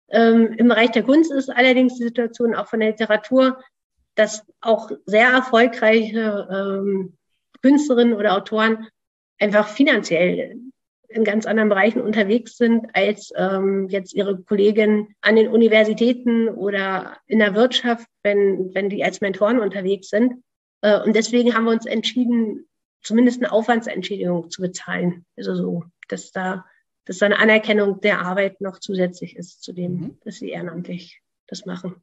[0.09, 3.61] Ähm, Im Bereich der Kunst ist allerdings die Situation auch von der Literatur,
[4.15, 7.17] dass auch sehr erfolgreiche ähm,
[7.61, 8.87] Künstlerinnen oder Autoren
[9.39, 10.59] einfach finanziell
[11.09, 17.17] in ganz anderen Bereichen unterwegs sind als ähm, jetzt ihre Kolleginnen an den Universitäten oder
[17.25, 20.43] in der Wirtschaft, wenn, wenn die als Mentoren unterwegs sind.
[20.81, 22.67] Äh, und deswegen haben wir uns entschieden,
[23.01, 25.25] zumindest eine Aufwandsentschädigung zu bezahlen.
[25.35, 26.65] Also so, dass da,
[27.05, 30.17] dass da eine Anerkennung der Arbeit noch zusätzlich ist zu dem, mhm.
[30.23, 31.95] dass sie ehrenamtlich das machen.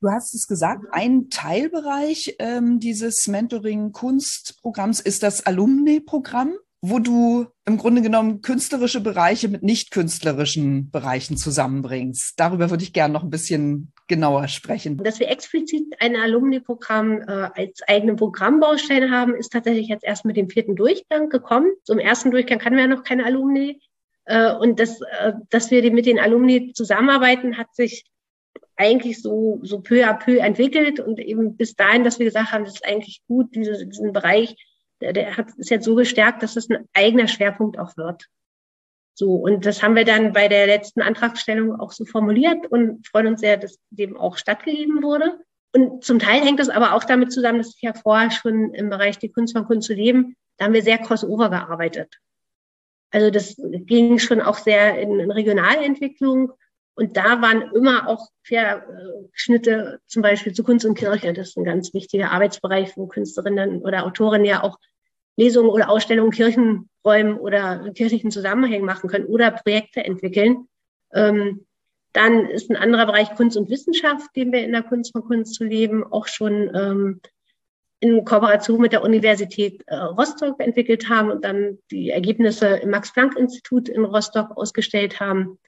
[0.00, 7.78] Du hast es gesagt, ein Teilbereich ähm, dieses Mentoring-Kunstprogramms ist das Alumni-Programm wo du im
[7.78, 12.34] Grunde genommen künstlerische Bereiche mit nicht künstlerischen Bereichen zusammenbringst.
[12.40, 14.98] Darüber würde ich gerne noch ein bisschen genauer sprechen.
[14.98, 20.36] Dass wir explizit ein Alumni-Programm äh, als eigene Programmbaustelle haben, ist tatsächlich jetzt erst mit
[20.36, 21.72] dem vierten Durchgang gekommen.
[21.88, 23.80] Im ersten Durchgang hatten wir ja noch keine Alumni.
[24.24, 28.04] Äh, und das, äh, dass wir mit den Alumni zusammenarbeiten, hat sich
[28.74, 32.64] eigentlich so, so peu à peu entwickelt und eben bis dahin, dass wir gesagt haben,
[32.64, 34.56] das ist eigentlich gut, diese, diesen Bereich
[35.12, 38.26] der, hat, ist jetzt so gestärkt, dass es ein eigener Schwerpunkt auch wird.
[39.14, 43.26] So, und das haben wir dann bei der letzten Antragstellung auch so formuliert und freuen
[43.26, 45.38] uns sehr, dass dem auch stattgegeben wurde.
[45.74, 48.90] Und zum Teil hängt das aber auch damit zusammen, dass ich ja vorher schon im
[48.90, 52.18] Bereich die Kunst von Kunst zu leben, da haben wir sehr crossover gearbeitet.
[53.10, 56.52] Also das ging schon auch sehr in, in Regionalentwicklung
[56.94, 58.28] und da waren immer auch
[59.32, 61.32] Schnitte zum Beispiel zu Kunst und Kirche.
[61.32, 64.78] Das ist ein ganz wichtiger Arbeitsbereich, wo Künstlerinnen oder Autorinnen ja auch
[65.36, 70.68] Lesungen oder Ausstellungen Kirchenräumen oder kirchlichen Zusammenhängen machen können oder Projekte entwickeln.
[71.12, 71.66] Ähm,
[72.12, 75.54] dann ist ein anderer Bereich Kunst und Wissenschaft, den wir in der Kunst von Kunst
[75.54, 77.20] zu leben auch schon ähm,
[78.00, 83.88] in Kooperation mit der Universität äh, Rostock entwickelt haben und dann die Ergebnisse im Max-Planck-Institut
[83.88, 85.58] in Rostock ausgestellt haben.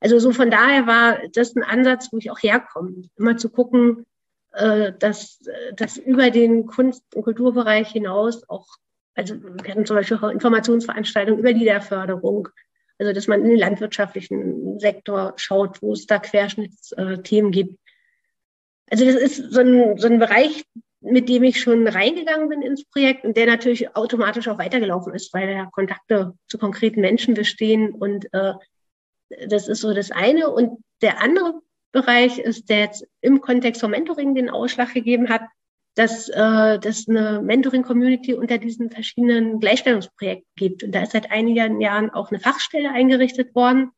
[0.00, 4.04] Also so von daher war das ein Ansatz, wo ich auch herkomme, immer zu gucken,
[4.52, 5.38] äh, dass,
[5.76, 8.66] dass über den Kunst- und Kulturbereich hinaus auch,
[9.14, 12.48] also wir hatten zum Beispiel auch Informationsveranstaltungen über Liederförderung,
[12.98, 17.78] also dass man in den landwirtschaftlichen Sektor schaut, wo es da Querschnittsthemen gibt.
[18.90, 20.64] Also das ist so ein, so ein Bereich,
[21.00, 25.32] mit dem ich schon reingegangen bin ins Projekt und der natürlich automatisch auch weitergelaufen ist,
[25.34, 28.54] weil ja Kontakte zu konkreten Menschen bestehen und äh,
[29.48, 30.50] das ist so das eine.
[30.50, 31.60] Und der andere
[31.92, 35.42] Bereich ist, der jetzt im Kontext von Mentoring den Ausschlag gegeben hat,
[35.94, 40.82] dass äh, dass eine Mentoring-Community unter diesen verschiedenen Gleichstellungsprojekten gibt.
[40.82, 43.90] Und da ist seit einigen Jahren auch eine Fachstelle eingerichtet worden.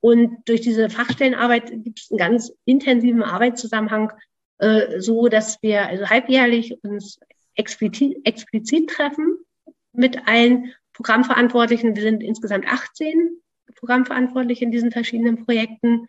[0.00, 4.12] Und durch diese Fachstellenarbeit gibt es einen ganz intensiven Arbeitszusammenhang,
[4.58, 7.18] äh, so dass wir also halbjährlich uns
[7.54, 9.38] explizit, explizit treffen
[9.92, 11.96] mit allen Programmverantwortlichen.
[11.96, 13.38] Wir sind insgesamt 18
[13.76, 16.06] Programmverantwortliche in diesen verschiedenen Projekten.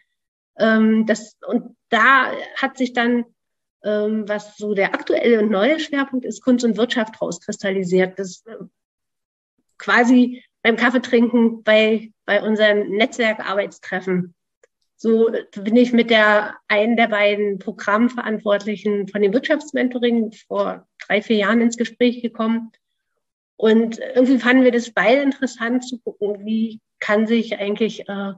[0.58, 3.26] Ähm, das, und da hat sich dann
[3.84, 8.17] ähm, was so der aktuelle und neue Schwerpunkt ist, Kunst und Wirtschaft rauskristallisiert.
[8.17, 8.56] Das äh,
[9.78, 14.34] quasi beim Kaffeetrinken bei, bei unseren Netzwerkarbeitstreffen.
[14.96, 21.36] So bin ich mit der einen der beiden Programmverantwortlichen von dem Wirtschaftsmentoring vor drei, vier
[21.36, 22.72] Jahren ins Gespräch gekommen.
[23.58, 28.34] Und irgendwie fanden wir das beide interessant zu gucken, wie kann sich eigentlich äh,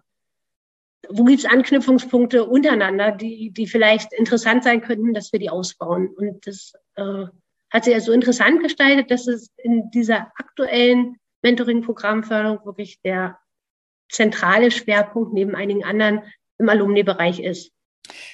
[1.10, 6.10] wo gibt es Anknüpfungspunkte untereinander, die, die vielleicht interessant sein könnten, dass wir die ausbauen.
[6.16, 7.26] Und das äh,
[7.72, 13.38] hat sich ja so interessant gestaltet, dass es in dieser aktuellen Mentoring-Programmförderung wirklich der
[14.10, 16.22] zentrale Schwerpunkt neben einigen anderen
[16.58, 17.72] im Alumni-Bereich ist.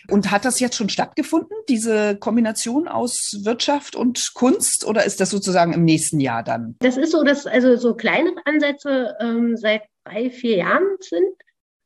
[0.10, 5.30] Und hat das jetzt schon stattgefunden, diese Kombination aus Wirtschaft und Kunst, oder ist das
[5.30, 6.76] sozusagen im nächsten Jahr dann?
[6.80, 11.34] Das ist so, dass also so kleinere Ansätze ähm, seit drei, vier Jahren sind.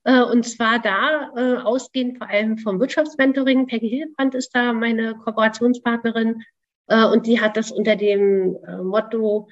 [0.06, 3.66] Äh, und zwar da äh, ausgehend vor allem vom Wirtschaftsmentoring.
[3.66, 6.44] Peggy Hildebrand ist da meine Kooperationspartnerin.
[6.88, 9.50] Äh, und die hat das unter dem äh, Motto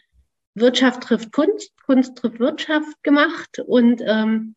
[0.55, 3.59] Wirtschaft trifft Kunst, Kunst trifft Wirtschaft gemacht.
[3.65, 4.55] Und ähm,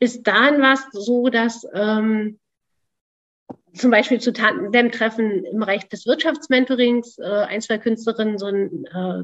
[0.00, 2.40] bis dahin war es so, dass ähm,
[3.72, 8.86] zum Beispiel zu dem Treffen im Bereich des Wirtschaftsmentorings äh, ein, zwei Künstlerinnen so ein
[8.86, 9.22] äh,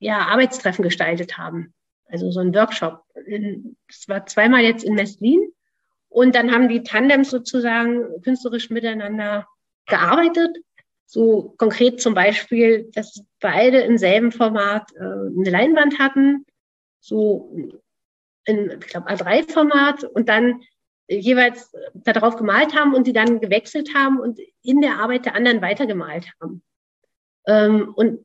[0.00, 1.72] ja, Arbeitstreffen gestaltet haben
[2.12, 3.02] also so ein Workshop.
[3.88, 5.52] Es war zweimal jetzt in Messlin.
[6.08, 9.48] Und dann haben die Tandems sozusagen künstlerisch miteinander
[9.86, 10.58] gearbeitet.
[11.06, 16.44] So konkret zum Beispiel, dass beide im selben Format äh, eine Leinwand hatten,
[17.00, 17.54] so
[18.44, 20.62] in, ich glaube, A3-Format und dann
[21.08, 25.62] jeweils darauf gemalt haben und die dann gewechselt haben und in der Arbeit der anderen
[25.62, 26.62] weitergemalt haben.
[27.46, 28.24] Ähm, und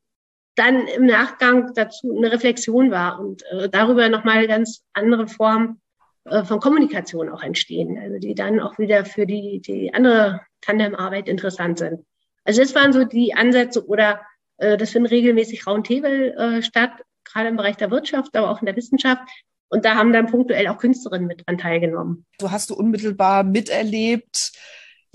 [0.58, 5.80] dann im Nachgang dazu eine Reflexion war und äh, darüber nochmal ganz andere Formen
[6.26, 11.30] äh, von Kommunikation auch entstehen, also die dann auch wieder für die, die andere Tandemarbeit
[11.30, 12.04] interessant sind.
[12.44, 14.22] Also das waren so die Ansätze oder
[14.58, 16.92] äh, das finden regelmäßig Roundtable äh, statt,
[17.24, 19.22] gerade im Bereich der Wirtschaft, aber auch in der Wissenschaft.
[19.70, 22.26] Und da haben dann punktuell auch Künstlerinnen mit dran teilgenommen.
[22.40, 24.54] So hast du unmittelbar miterlebt,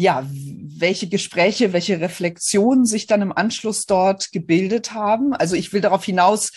[0.02, 5.32] ja, welche Gespräche, welche Reflexionen sich dann im Anschluss dort gebildet haben.
[5.32, 6.50] Also ich will darauf hinaus,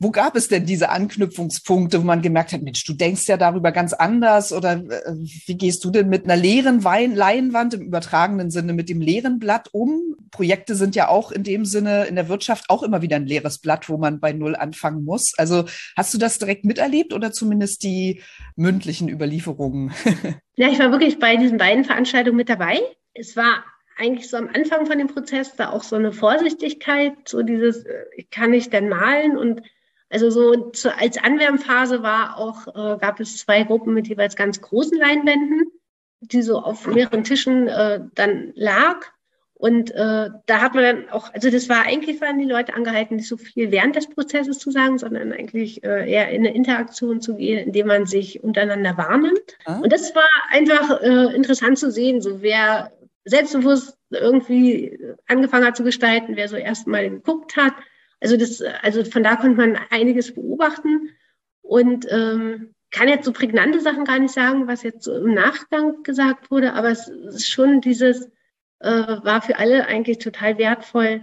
[0.00, 3.72] wo gab es denn diese Anknüpfungspunkte, wo man gemerkt hat, Mensch, du denkst ja darüber
[3.72, 5.14] ganz anders oder äh,
[5.46, 9.38] wie gehst du denn mit einer leeren Wein Leinwand im übertragenen Sinne mit dem leeren
[9.38, 10.14] Blatt um?
[10.30, 13.58] Projekte sind ja auch in dem Sinne in der Wirtschaft auch immer wieder ein leeres
[13.58, 15.32] Blatt, wo man bei Null anfangen muss.
[15.36, 15.64] Also
[15.96, 18.22] hast du das direkt miterlebt oder zumindest die
[18.56, 19.92] mündlichen Überlieferungen?
[20.56, 22.80] ja, ich war wirklich bei diesen beiden Veranstaltungen mit dabei.
[23.14, 23.64] Es war
[23.96, 28.24] eigentlich so am Anfang von dem Prozess da auch so eine Vorsichtigkeit, so dieses, äh,
[28.30, 29.62] kann ich denn malen und
[30.10, 34.60] also so zu, als Anwärmphase war auch, äh, gab es zwei Gruppen mit jeweils ganz
[34.60, 35.70] großen Leinwänden,
[36.20, 39.06] die so auf mehreren Tischen äh, dann lag.
[39.54, 43.16] Und äh, da hat man dann auch, also das war eigentlich waren die Leute angehalten,
[43.16, 47.20] nicht so viel während des Prozesses zu sagen, sondern eigentlich äh, eher in eine Interaktion
[47.20, 49.58] zu gehen, indem man sich untereinander wahrnimmt.
[49.64, 49.80] Ah.
[49.80, 52.92] Und das war einfach äh, interessant zu sehen, so wer
[53.24, 57.74] selbstbewusst irgendwie angefangen hat zu gestalten, wer so erstmal geguckt hat,
[58.20, 61.10] also das, also von da konnte man einiges beobachten
[61.62, 66.02] und ähm, kann jetzt so prägnante Sachen gar nicht sagen, was jetzt so im Nachgang
[66.02, 68.30] gesagt wurde, aber es ist schon dieses,
[68.80, 71.20] äh, war für alle eigentlich total wertvoll.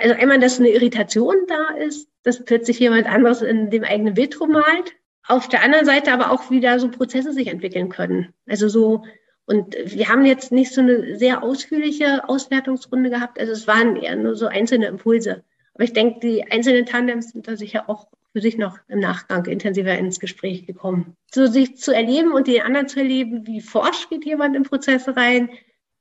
[0.00, 4.40] Also einmal, dass eine Irritation da ist, dass plötzlich jemand anderes in dem eigenen Bild
[4.40, 4.94] rummalt.
[5.26, 8.32] Auf der anderen Seite aber auch wieder so Prozesse sich entwickeln können.
[8.46, 9.04] Also so,
[9.44, 13.40] und wir haben jetzt nicht so eine sehr ausführliche Auswertungsrunde gehabt.
[13.40, 15.42] Also es waren eher nur so einzelne Impulse.
[15.78, 19.46] Aber ich denke, die einzelnen Tandems sind da sicher auch für sich noch im Nachgang
[19.46, 21.14] intensiver ins Gespräch gekommen.
[21.32, 25.16] So sich zu erleben und den anderen zu erleben, wie forsch geht jemand in Prozesse
[25.16, 25.50] rein,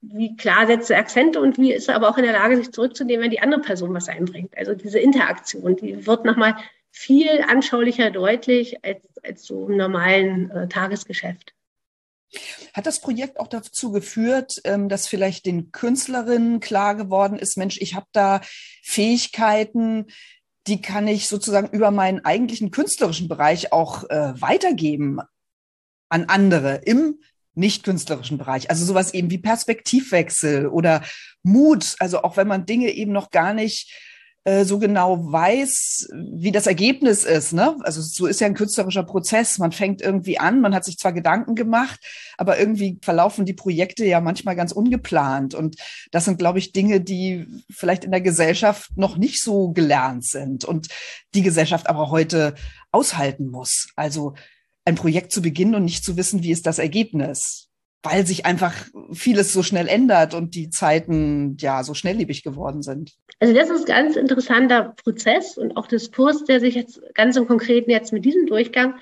[0.01, 2.71] wie klar setzt er Akzente und wie ist er aber auch in der Lage, sich
[2.71, 4.57] zurückzunehmen, wenn die andere Person was einbringt.
[4.57, 6.55] Also diese Interaktion, die wird nochmal
[6.89, 11.53] viel anschaulicher deutlich als, als so im normalen äh, Tagesgeschäft.
[12.73, 17.77] Hat das Projekt auch dazu geführt, ähm, dass vielleicht den Künstlerinnen klar geworden ist, Mensch,
[17.79, 18.41] ich habe da
[18.83, 20.07] Fähigkeiten,
[20.67, 25.19] die kann ich sozusagen über meinen eigentlichen künstlerischen Bereich auch äh, weitergeben
[26.09, 27.19] an andere im
[27.53, 28.69] nicht künstlerischen Bereich.
[28.69, 31.03] Also sowas eben wie Perspektivwechsel oder
[31.41, 31.95] Mut.
[31.99, 33.91] Also auch wenn man Dinge eben noch gar nicht
[34.47, 37.51] äh, so genau weiß, wie das Ergebnis ist.
[37.51, 37.75] Ne?
[37.81, 39.57] Also so ist ja ein künstlerischer Prozess.
[39.57, 41.99] Man fängt irgendwie an, man hat sich zwar Gedanken gemacht,
[42.37, 45.53] aber irgendwie verlaufen die Projekte ja manchmal ganz ungeplant.
[45.53, 45.75] Und
[46.11, 50.63] das sind, glaube ich, Dinge, die vielleicht in der Gesellschaft noch nicht so gelernt sind
[50.63, 50.87] und
[51.33, 52.55] die Gesellschaft aber heute
[52.93, 53.89] aushalten muss.
[53.97, 54.33] Also
[54.85, 57.66] ein Projekt zu beginnen und nicht zu wissen, wie ist das Ergebnis
[58.03, 58.73] weil sich einfach
[59.11, 63.13] vieles so schnell ändert und die Zeiten ja so schnelllebig geworden sind.
[63.39, 67.47] Also das ist ein ganz interessanter Prozess und auch Diskurs, der sich jetzt ganz im
[67.47, 68.95] Konkreten jetzt mit diesem Durchgang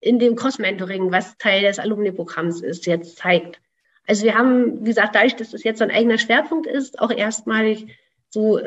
[0.00, 3.60] in dem Cross-Mentoring, was Teil des Alumni-Programms ist, jetzt zeigt.
[4.06, 7.10] Also wir haben, wie gesagt, dadurch, dass das jetzt so ein eigener Schwerpunkt ist, auch
[7.10, 7.86] erstmalig
[8.30, 8.58] so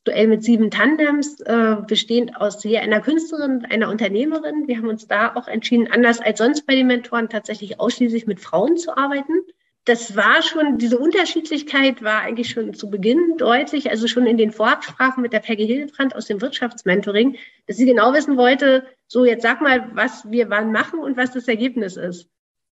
[0.00, 4.66] aktuell mit sieben Tandems, äh, bestehend aus je einer Künstlerin, einer Unternehmerin.
[4.66, 8.40] Wir haben uns da auch entschieden, anders als sonst bei den Mentoren tatsächlich ausschließlich mit
[8.40, 9.42] Frauen zu arbeiten.
[9.84, 14.52] Das war schon, diese Unterschiedlichkeit war eigentlich schon zu Beginn deutlich, also schon in den
[14.52, 17.36] Vorabsprachen mit der Peggy Hildebrand aus dem Wirtschaftsmentoring,
[17.66, 21.32] dass sie genau wissen wollte, so jetzt sag mal, was wir wann machen und was
[21.32, 22.26] das Ergebnis ist.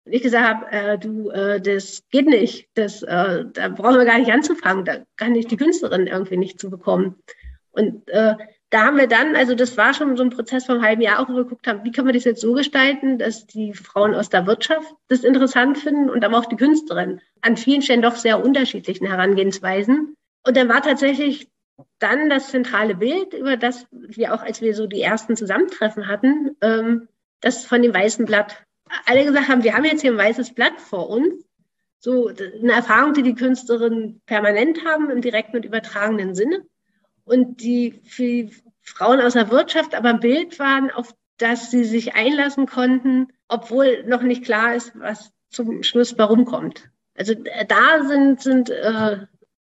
[0.05, 4.05] Und ich gesagt habe, äh, du, äh, das geht nicht, das, äh, da brauchen wir
[4.05, 7.15] gar nicht anzufangen, da kann ich die Künstlerin irgendwie nicht zu bekommen.
[7.71, 8.35] Und äh,
[8.69, 11.29] da haben wir dann, also das war schon so ein Prozess vom halben Jahr, auch
[11.29, 14.29] wo wir geguckt haben, wie können wir das jetzt so gestalten, dass die Frauen aus
[14.29, 18.43] der Wirtschaft das interessant finden und aber auch die Künstlerin an vielen Stellen doch sehr
[18.43, 20.15] unterschiedlichen Herangehensweisen.
[20.45, 21.49] Und dann war tatsächlich
[21.99, 26.57] dann das zentrale Bild, über das wir auch, als wir so die ersten Zusammentreffen hatten,
[26.61, 27.07] ähm,
[27.41, 28.63] das von dem weißen Blatt
[29.05, 31.45] alle gesagt haben, wir haben jetzt hier ein weißes Blatt vor uns.
[31.99, 36.65] So eine Erfahrung, die die Künstlerinnen permanent haben im direkten und übertragenen Sinne.
[37.23, 38.49] Und die für
[38.81, 44.03] Frauen aus der Wirtschaft aber ein Bild waren, auf das sie sich einlassen konnten, obwohl
[44.05, 46.89] noch nicht klar ist, was zum Schluss warum kommt.
[47.15, 49.19] Also äh, da sind, sind äh,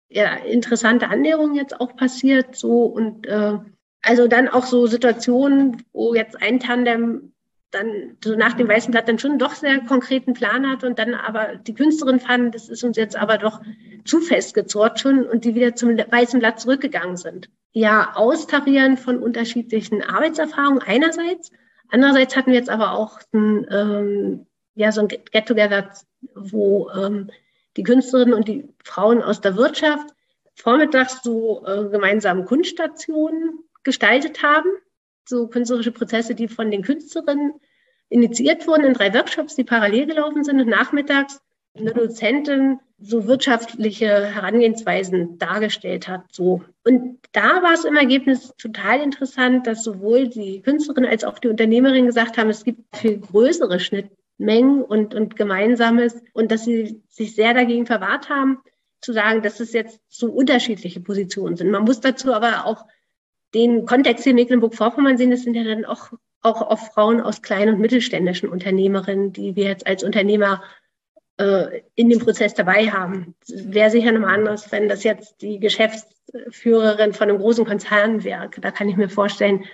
[0.09, 2.57] ja, interessante Annäherungen jetzt auch passiert.
[2.57, 3.59] So und äh,
[4.03, 7.33] also dann auch so Situationen, wo jetzt ein Tandem
[7.77, 11.15] dann so nach dem Weißen Blatt dann schon doch sehr konkreten Plan hat und dann
[11.15, 13.61] aber die Künstlerin fand, das ist uns jetzt aber doch
[14.05, 17.51] zu festgezurrt schon und die wieder zum Weißen Blatt zurückgegangen sind.
[17.73, 21.51] Ja, austarieren von unterschiedlichen Arbeitserfahrungen einerseits.
[21.91, 25.91] Andererseits hatten wir jetzt aber auch ein, ähm, ja, so ein Get-Together,
[26.35, 27.31] wo ähm,
[27.77, 30.09] die Künstlerinnen und die Frauen aus der Wirtschaft
[30.55, 34.71] vormittags so äh, gemeinsam Kunststationen gestaltet haben
[35.29, 37.55] so künstlerische Prozesse, die von den Künstlerinnen
[38.09, 41.41] initiiert wurden in drei Workshops, die parallel gelaufen sind und nachmittags
[41.77, 46.23] eine Dozentin so wirtschaftliche Herangehensweisen dargestellt hat.
[46.33, 46.63] So.
[46.85, 51.49] Und da war es im Ergebnis total interessant, dass sowohl die Künstlerin als auch die
[51.49, 57.35] Unternehmerin gesagt haben, es gibt viel größere Schnittmengen und, und Gemeinsames und dass sie sich
[57.35, 58.59] sehr dagegen verwahrt haben,
[59.03, 61.71] zu sagen, dass es jetzt so unterschiedliche Positionen sind.
[61.71, 62.87] Man muss dazu aber auch
[63.55, 66.13] den Kontext hier in Mecklenburg-Vorpommern sehen, das sind ja dann auch,
[66.47, 70.63] auch oft Frauen aus kleinen und mittelständischen Unternehmerinnen, die wir jetzt als Unternehmer
[71.39, 73.35] äh, in dem Prozess dabei haben.
[73.49, 78.49] Wäre sicher nochmal anders, wenn das jetzt die Geschäftsführerin von einem großen Konzern wäre.
[78.61, 79.65] Da kann ich mir vorstellen,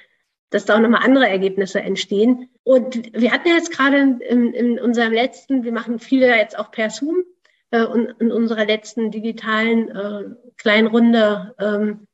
[0.50, 2.48] dass da auch nochmal andere Ergebnisse entstehen.
[2.64, 6.70] Und wir hatten ja jetzt gerade in, in unserem letzten, wir machen viele jetzt auch
[6.70, 7.24] per Zoom,
[7.72, 10.24] äh, und in unserer letzten digitalen äh,
[10.56, 12.06] kleinen Runde ähm,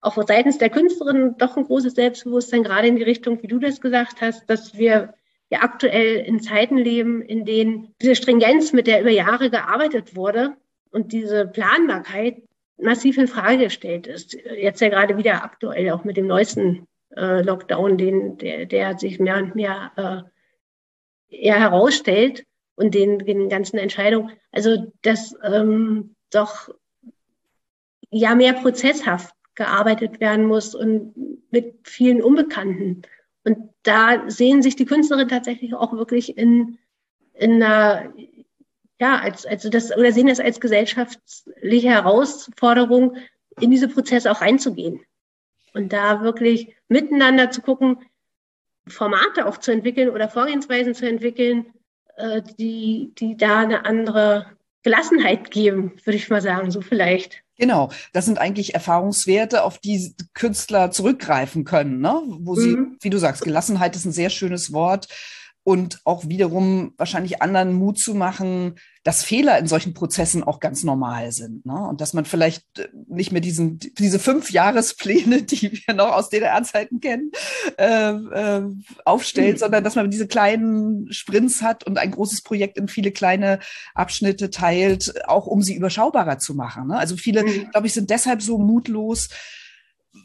[0.00, 3.80] auch seitens der Künstlerin doch ein großes Selbstbewusstsein, gerade in die Richtung, wie du das
[3.80, 5.14] gesagt hast, dass wir
[5.50, 10.56] ja aktuell in Zeiten leben, in denen diese Stringenz, mit der über Jahre gearbeitet wurde
[10.90, 12.42] und diese Planbarkeit
[12.78, 14.34] massiv in Frage gestellt ist.
[14.34, 16.86] Jetzt ja gerade wieder aktuell auch mit dem neuesten
[17.16, 22.44] äh, Lockdown, den, der, der sich mehr und mehr äh, eher herausstellt
[22.76, 24.32] und den, den ganzen Entscheidungen.
[24.52, 26.70] Also dass ähm, doch
[28.10, 31.14] ja mehr prozesshaft gearbeitet werden muss und
[31.50, 33.02] mit vielen Unbekannten.
[33.44, 36.78] Und da sehen sich die Künstlerinnen tatsächlich auch wirklich in,
[37.34, 38.12] in einer,
[39.00, 43.16] ja, als, also das, oder sehen das als gesellschaftliche Herausforderung,
[43.58, 45.00] in diese Prozesse auch reinzugehen.
[45.74, 47.98] Und da wirklich miteinander zu gucken,
[48.86, 51.66] Formate auch zu entwickeln oder Vorgehensweisen zu entwickeln,
[52.16, 54.46] äh, die, die da eine andere
[54.82, 57.42] Gelassenheit geben, würde ich mal sagen, so vielleicht.
[57.60, 62.22] Genau, das sind eigentlich Erfahrungswerte, auf die Künstler zurückgreifen können, ne?
[62.40, 62.96] wo sie, mhm.
[63.02, 65.08] wie du sagst, Gelassenheit ist ein sehr schönes Wort
[65.62, 70.84] und auch wiederum wahrscheinlich anderen Mut zu machen, dass Fehler in solchen Prozessen auch ganz
[70.84, 71.64] normal sind.
[71.66, 71.88] Ne?
[71.88, 76.30] Und dass man vielleicht äh, nicht mehr diesen, diese fünf Jahrespläne, die wir noch aus
[76.30, 77.30] DDR-Zeiten kennen,
[77.78, 78.62] äh, äh,
[79.04, 79.58] aufstellt, mhm.
[79.58, 83.58] sondern dass man diese kleinen Sprints hat und ein großes Projekt in viele kleine
[83.94, 86.88] Abschnitte teilt, auch um sie überschaubarer zu machen.
[86.88, 86.96] Ne?
[86.96, 87.70] Also viele, mhm.
[87.70, 89.28] glaube ich, sind deshalb so mutlos,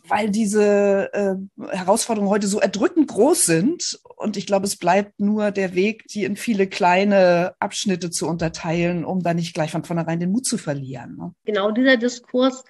[0.07, 1.35] weil diese äh,
[1.75, 3.99] Herausforderungen heute so erdrückend groß sind.
[4.15, 9.05] Und ich glaube, es bleibt nur der Weg, die in viele kleine Abschnitte zu unterteilen,
[9.05, 11.15] um da nicht gleich von vornherein den Mut zu verlieren.
[11.17, 11.33] Ne?
[11.45, 12.63] Genau dieser Diskurs,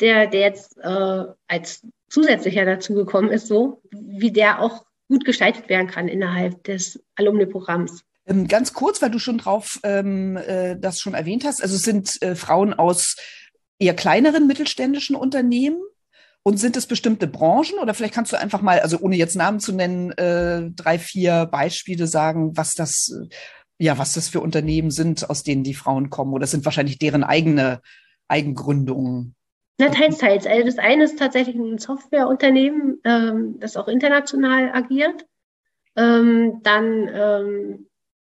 [0.00, 5.68] der, der jetzt äh, als zusätzlicher dazu gekommen ist, so wie der auch gut gestaltet
[5.68, 8.04] werden kann innerhalb des Alumni-Programms.
[8.26, 11.62] Ähm, ganz kurz, weil du schon drauf ähm, äh, das schon erwähnt hast.
[11.62, 13.16] Also es sind äh, Frauen aus
[13.78, 15.78] eher kleineren mittelständischen Unternehmen,
[16.46, 19.58] und sind es bestimmte Branchen oder vielleicht kannst du einfach mal, also ohne jetzt Namen
[19.58, 23.34] zu nennen, äh, drei, vier Beispiele sagen, was das, äh,
[23.84, 26.32] ja, was das für Unternehmen sind, aus denen die Frauen kommen?
[26.34, 27.80] Oder sind wahrscheinlich deren eigene
[28.28, 29.34] Eigengründungen?
[29.78, 30.46] Na, teils, teils.
[30.46, 35.26] Also das eine ist tatsächlich ein Softwareunternehmen, ähm, das auch international agiert.
[35.96, 37.85] Ähm, dann ähm,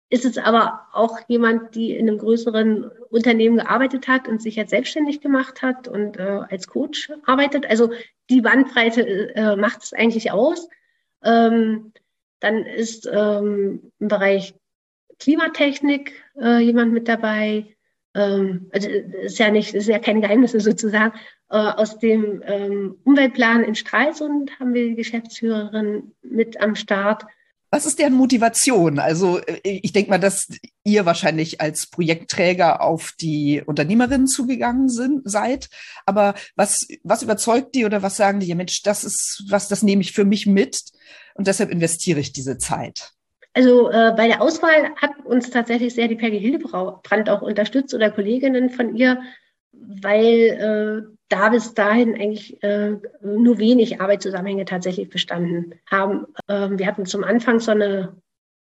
[0.09, 4.69] ist es aber auch jemand, die in einem größeren Unternehmen gearbeitet hat und sich jetzt
[4.69, 7.69] selbstständig gemacht hat und äh, als Coach arbeitet.
[7.69, 7.91] Also
[8.29, 10.69] die Bandbreite äh, macht es eigentlich aus.
[11.23, 11.91] Ähm,
[12.39, 14.53] dann ist ähm, im Bereich
[15.19, 17.75] Klimatechnik äh, jemand mit dabei.
[18.13, 21.17] Ähm, also ist ja nicht, ist ja keine Geheimnisse sozusagen.
[21.49, 27.25] Äh, aus dem ähm, Umweltplan in Stralsund haben wir die Geschäftsführerin mit am Start.
[27.69, 28.99] Was ist deren Motivation?
[28.99, 30.47] Also äh, ich denke mal, dass
[30.83, 35.69] ihr wahrscheinlich als Projektträger auf die Unternehmerinnen zugegangen sind, seid.
[36.05, 38.47] Aber was, was überzeugt die oder was sagen die?
[38.47, 40.81] Ja, Mensch, das ist was, das nehme ich für mich mit
[41.35, 43.11] und deshalb investiere ich diese Zeit.
[43.53, 48.11] Also äh, bei der Auswahl hat uns tatsächlich sehr die Peggy Hildebrand auch unterstützt oder
[48.11, 49.19] Kolleginnen von ihr,
[49.71, 56.27] weil äh, da bis dahin eigentlich äh, nur wenig Arbeitszusammenhänge tatsächlich bestanden haben.
[56.47, 58.15] Ähm, wir hatten zum Anfang so eine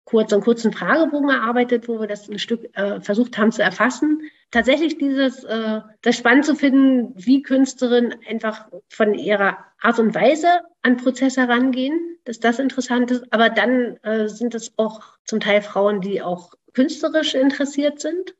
[0.04, 3.62] kurz, so einen kurzen Fragebogen erarbeitet, wo wir das ein Stück äh, versucht haben zu
[3.62, 4.22] erfassen.
[4.50, 10.60] Tatsächlich dieses, äh, das spannend zu finden, wie Künstlerinnen einfach von ihrer Art und Weise
[10.82, 13.32] an Prozesse herangehen, dass das interessant ist.
[13.32, 18.34] Aber dann äh, sind es auch zum Teil Frauen, die auch künstlerisch interessiert sind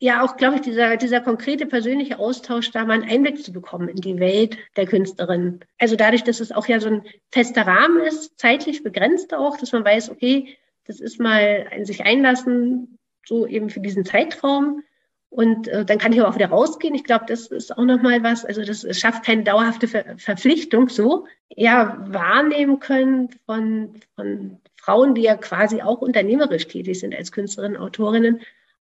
[0.00, 3.88] ja auch, glaube ich, dieser, dieser konkrete persönliche Austausch, da mal einen Einblick zu bekommen
[3.88, 5.60] in die Welt der Künstlerin.
[5.78, 9.72] Also dadurch, dass es auch ja so ein fester Rahmen ist, zeitlich begrenzt auch, dass
[9.72, 14.82] man weiß, okay, das ist mal ein sich einlassen, so eben für diesen Zeitraum.
[15.28, 16.94] Und äh, dann kann ich auch wieder rausgehen.
[16.94, 18.44] Ich glaube, das ist auch nochmal was.
[18.44, 21.26] Also das schafft keine dauerhafte Ver Verpflichtung so.
[21.50, 27.76] Ja, wahrnehmen können von, von Frauen, die ja quasi auch unternehmerisch tätig sind als Künstlerinnen,
[27.76, 28.40] Autorinnen,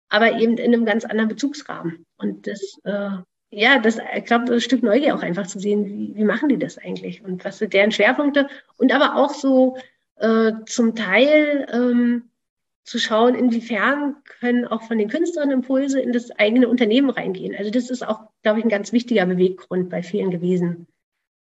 [0.10, 2.06] aber eben in einem ganz anderen Bezugsrahmen.
[2.18, 3.10] Und das, äh,
[3.50, 6.60] ja, das, ich glaube, das Stück Neugier auch einfach zu sehen, wie, wie machen die
[6.60, 8.48] das eigentlich und was sind deren Schwerpunkte
[8.78, 9.78] und aber auch so
[10.16, 12.30] äh, zum Teil ähm,
[12.84, 17.54] zu schauen, inwiefern können auch von den Künstlerinnen Impulse in das eigene Unternehmen reingehen.
[17.56, 20.88] Also das ist auch, glaube ich, ein ganz wichtiger Beweggrund bei vielen gewesen.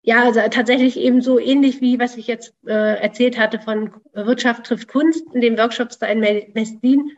[0.03, 4.65] Ja, also tatsächlich eben so ähnlich wie was ich jetzt äh, erzählt hatte von Wirtschaft
[4.67, 7.13] trifft Kunst in den Workshops da in Mestin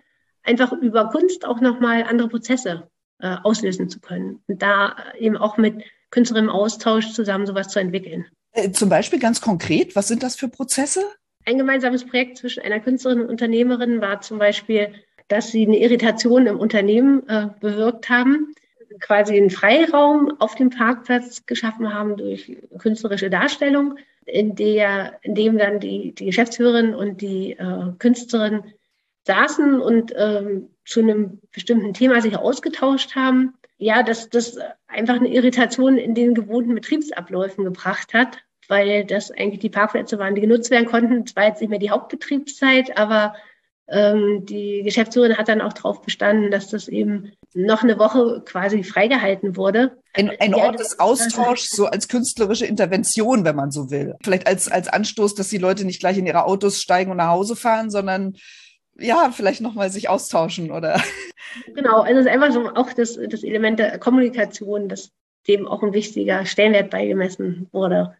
[0.46, 2.88] einfach über Kunst auch nochmal andere Prozesse
[3.20, 4.40] äh, auslösen zu können.
[4.46, 8.26] Und da eben auch mit Künstlerinnen im Austausch zusammen sowas zu entwickeln.
[8.52, 11.02] Äh, zum Beispiel ganz konkret, was sind das für Prozesse?
[11.44, 14.92] Ein gemeinsames Projekt zwischen einer Künstlerin und Unternehmerin war zum Beispiel,
[15.28, 18.54] dass sie eine Irritation im Unternehmen äh, bewirkt haben,
[19.00, 25.58] quasi einen Freiraum auf dem Parkplatz geschaffen haben durch künstlerische Darstellung, in, der, in dem
[25.58, 28.62] dann die, die Geschäftsführerin und die äh, Künstlerin
[29.26, 34.56] saßen und ähm, zu einem bestimmten Thema sich ausgetauscht haben, ja, dass das
[34.86, 40.34] einfach eine Irritation in den gewohnten Betriebsabläufen gebracht hat, weil das eigentlich die Parkplätze waren,
[40.34, 41.24] die genutzt werden konnten.
[41.26, 43.34] Es war jetzt nicht mehr die Hauptbetriebszeit, aber
[43.88, 48.82] ähm, die Geschäftsführerin hat dann auch darauf bestanden, dass das eben noch eine Woche quasi
[48.82, 49.98] freigehalten wurde.
[50.12, 54.16] Ein, ein Ort des Austauschs, so als künstlerische Intervention, wenn man so will.
[54.22, 57.28] Vielleicht als, als Anstoß, dass die Leute nicht gleich in ihre Autos steigen und nach
[57.28, 58.36] Hause fahren, sondern
[58.98, 61.02] ja, vielleicht nochmal sich austauschen oder.
[61.74, 65.12] Genau, also es ist einfach so auch das, das Element der Kommunikation, das
[65.48, 68.14] dem auch ein wichtiger Stellenwert beigemessen wurde.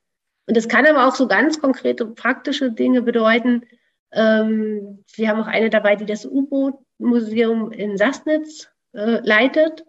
[0.46, 3.66] Und das kann aber auch so ganz konkrete praktische Dinge bedeuten.
[4.12, 9.84] Ähm, wir haben auch eine dabei, die das U-Boot-Museum in Sassnitz äh, leitet.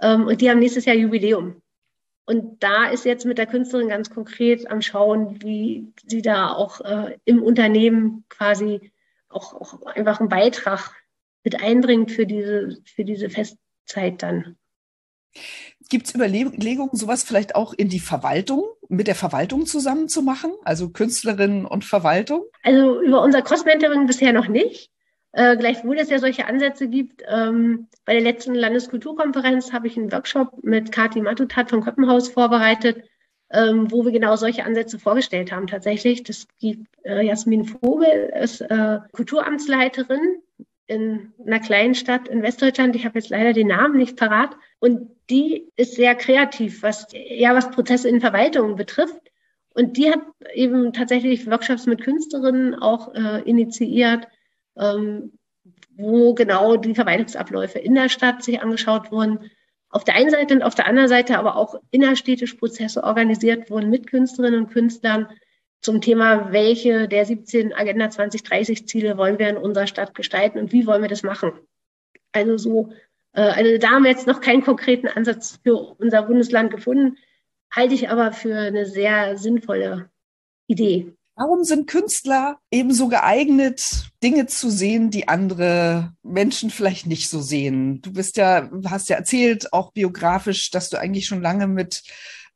[0.00, 1.62] Ähm, und die haben nächstes Jahr Jubiläum.
[2.26, 6.80] Und da ist jetzt mit der Künstlerin ganz konkret am Schauen, wie sie da auch
[6.80, 8.92] äh, im Unternehmen quasi
[9.34, 10.92] auch, auch einfach einen Beitrag
[11.42, 14.56] mit einbringt für diese, für diese Festzeit dann.
[15.90, 20.52] Gibt es Überlegungen, sowas vielleicht auch in die Verwaltung, mit der Verwaltung zusammen zu machen?
[20.64, 22.44] Also Künstlerin und Verwaltung?
[22.62, 24.90] Also über unser Cross-Mentoring bisher noch nicht.
[25.32, 27.22] Äh, gleichwohl es ja solche Ansätze gibt.
[27.28, 33.02] Ähm, bei der letzten Landeskulturkonferenz habe ich einen Workshop mit Kati Matutat vom Köppenhaus vorbereitet,
[33.54, 35.66] ähm, wo wir genau solche Ansätze vorgestellt haben.
[35.66, 40.42] Tatsächlich, das gibt äh, Jasmin Vogel, ist äh, Kulturamtsleiterin
[40.86, 42.96] in einer kleinen Stadt in Westdeutschland.
[42.96, 44.56] Ich habe jetzt leider den Namen nicht parat.
[44.80, 49.30] Und die ist sehr kreativ, was ja was Prozesse in Verwaltung betrifft.
[49.70, 50.20] Und die hat
[50.54, 54.28] eben tatsächlich Workshops mit Künstlerinnen auch äh, initiiert,
[54.76, 55.32] ähm,
[55.96, 59.50] wo genau die Verwaltungsabläufe in der Stadt sich angeschaut wurden.
[59.94, 63.90] Auf der einen Seite und auf der anderen Seite aber auch innerstädtisch Prozesse organisiert wurden
[63.90, 65.28] mit Künstlerinnen und Künstlern
[65.82, 70.72] zum Thema, welche der 17 Agenda 2030 Ziele wollen wir in unserer Stadt gestalten und
[70.72, 71.52] wie wollen wir das machen.
[72.32, 72.92] Also so,
[73.34, 77.16] äh, also da haben wir jetzt noch keinen konkreten Ansatz für unser Bundesland gefunden,
[77.70, 80.10] halte ich aber für eine sehr sinnvolle
[80.66, 81.14] Idee.
[81.36, 88.00] Warum sind Künstler ebenso geeignet, Dinge zu sehen, die andere Menschen vielleicht nicht so sehen?
[88.02, 92.02] Du bist ja, hast ja erzählt, auch biografisch, dass du eigentlich schon lange mit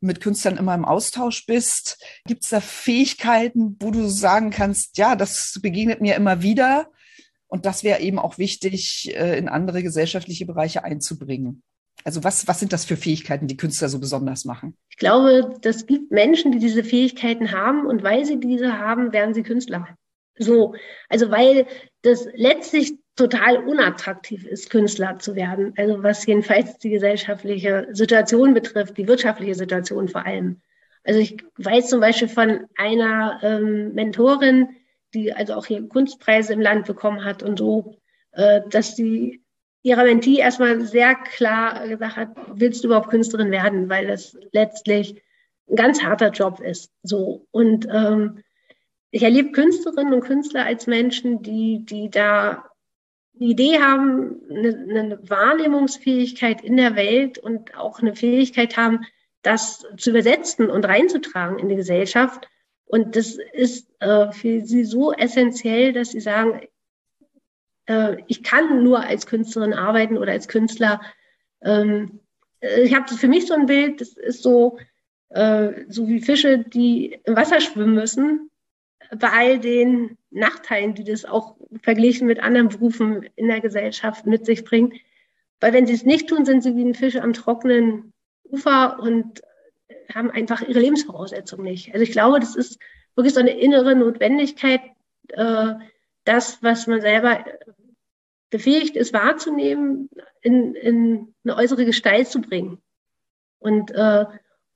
[0.01, 1.99] mit Künstlern immer im Austausch bist.
[2.25, 6.91] Gibt es da Fähigkeiten, wo du sagen kannst, ja, das begegnet mir immer wieder
[7.49, 11.63] und das wäre eben auch wichtig, äh, in andere gesellschaftliche Bereiche einzubringen?
[12.05, 14.77] Also was, was sind das für Fähigkeiten, die Künstler so besonders machen?
[14.89, 19.35] Ich glaube, das gibt Menschen, die diese Fähigkeiten haben und weil sie diese haben, werden
[19.35, 19.89] sie Künstler.
[20.39, 20.75] So,
[21.09, 21.67] also weil
[22.03, 25.75] das letztlich total unattraktiv ist, Künstler zu werden.
[25.77, 30.61] Also was jedenfalls die gesellschaftliche Situation betrifft, die wirtschaftliche Situation vor allem.
[31.03, 34.69] Also ich weiß zum Beispiel von einer ähm, Mentorin,
[35.15, 37.97] die also auch hier Kunstpreise im Land bekommen hat und so,
[38.33, 39.43] äh, dass sie
[39.97, 45.23] Mentee erstmal sehr klar gesagt hat, willst du überhaupt Künstlerin werden, weil das letztlich
[45.69, 46.93] ein ganz harter Job ist.
[47.03, 48.43] So und ähm,
[49.11, 52.65] ich erlebe Künstlerinnen und Künstler als Menschen, die die da
[53.41, 59.05] eine Idee haben, eine, eine Wahrnehmungsfähigkeit in der Welt und auch eine Fähigkeit haben,
[59.43, 62.49] das zu übersetzen und reinzutragen in die Gesellschaft.
[62.85, 66.61] Und das ist äh, für sie so essentiell, dass sie sagen,
[67.89, 71.01] äh, ich kann nur als Künstlerin arbeiten oder als Künstler.
[71.63, 72.21] Ähm,
[72.61, 74.79] äh, ich habe für mich so ein Bild, das ist so,
[75.31, 78.51] äh, so wie Fische, die im Wasser schwimmen müssen,
[79.19, 84.45] bei all den Nachteilen, die das auch verglichen mit anderen Berufen in der Gesellschaft mit
[84.45, 84.95] sich bringt.
[85.61, 88.13] Weil wenn sie es nicht tun, sind sie wie ein Fisch am trockenen
[88.45, 89.43] Ufer und
[90.15, 91.93] haben einfach ihre Lebensvoraussetzungen nicht.
[91.93, 92.79] Also ich glaube, das ist
[93.15, 94.81] wirklich so eine innere Notwendigkeit,
[95.31, 95.75] äh,
[96.25, 97.45] das, was man selber
[98.51, 100.09] befähigt ist wahrzunehmen,
[100.43, 102.81] in, in eine äußere Gestalt zu bringen.
[103.59, 104.25] Und, äh,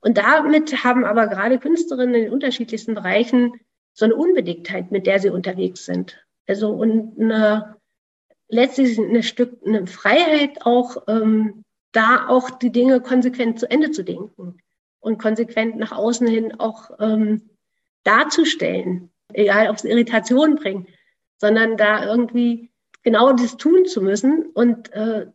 [0.01, 3.53] und damit haben aber gerade Künstlerinnen in den unterschiedlichsten Bereichen
[3.93, 6.23] so eine Unbedingtheit, mit der sie unterwegs sind.
[6.47, 7.77] Also und eine,
[8.49, 14.03] letztlich ein Stück eine Freiheit auch, ähm, da auch die Dinge konsequent zu Ende zu
[14.03, 14.57] denken
[14.99, 17.49] und konsequent nach außen hin auch ähm,
[18.03, 20.89] darzustellen, egal ob es Irritation bringt,
[21.37, 22.72] sondern da irgendwie
[23.03, 24.47] genau das tun zu müssen.
[24.53, 25.27] Und äh,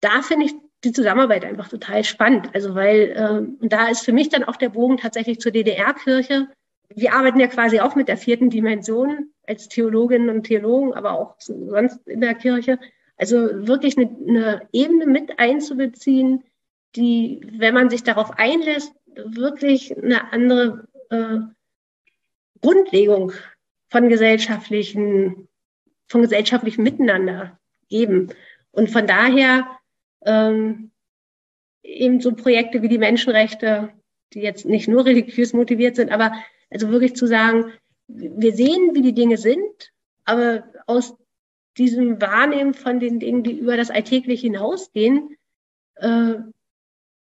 [0.00, 0.54] da finde ich
[0.84, 2.50] die Zusammenarbeit einfach total spannend.
[2.54, 6.48] Also weil, äh, und da ist für mich dann auch der Bogen tatsächlich zur DDR-Kirche,
[6.94, 11.34] wir arbeiten ja quasi auch mit der vierten Dimension als Theologinnen und Theologen, aber auch
[11.38, 12.78] sonst in der Kirche.
[13.16, 16.44] Also wirklich eine, eine Ebene mit einzubeziehen,
[16.94, 21.38] die, wenn man sich darauf einlässt, wirklich eine andere äh,
[22.60, 23.32] Grundlegung
[23.88, 25.48] von gesellschaftlichen,
[26.08, 28.32] von gesellschaftlichem Miteinander geben.
[28.70, 29.66] Und von daher
[30.24, 30.90] ähm,
[31.82, 33.92] eben so Projekte wie die Menschenrechte,
[34.32, 36.32] die jetzt nicht nur religiös motiviert sind, aber
[36.70, 37.72] also wirklich zu sagen,
[38.08, 39.92] wir sehen, wie die Dinge sind,
[40.24, 41.16] aber aus
[41.78, 45.36] diesem Wahrnehmen von den Dingen, die über das Alltägliche hinausgehen,
[45.96, 46.34] äh,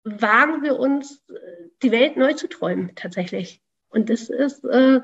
[0.03, 1.23] wagen wir uns,
[1.83, 3.61] die Welt neu zu träumen, tatsächlich.
[3.89, 5.01] Und das ist äh,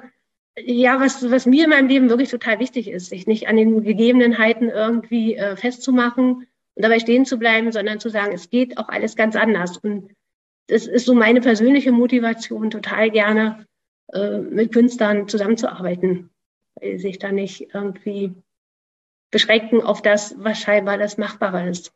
[0.58, 3.84] ja was, was mir in meinem Leben wirklich total wichtig ist, sich nicht an den
[3.84, 8.90] Gegebenheiten irgendwie äh, festzumachen und dabei stehen zu bleiben, sondern zu sagen, es geht auch
[8.90, 9.78] alles ganz anders.
[9.78, 10.12] Und
[10.68, 13.66] das ist so meine persönliche Motivation, total gerne
[14.12, 16.30] äh, mit Künstlern zusammenzuarbeiten,
[16.76, 18.34] weil sich da nicht irgendwie
[19.32, 21.92] beschränken auf das, was scheinbar das Machbare ist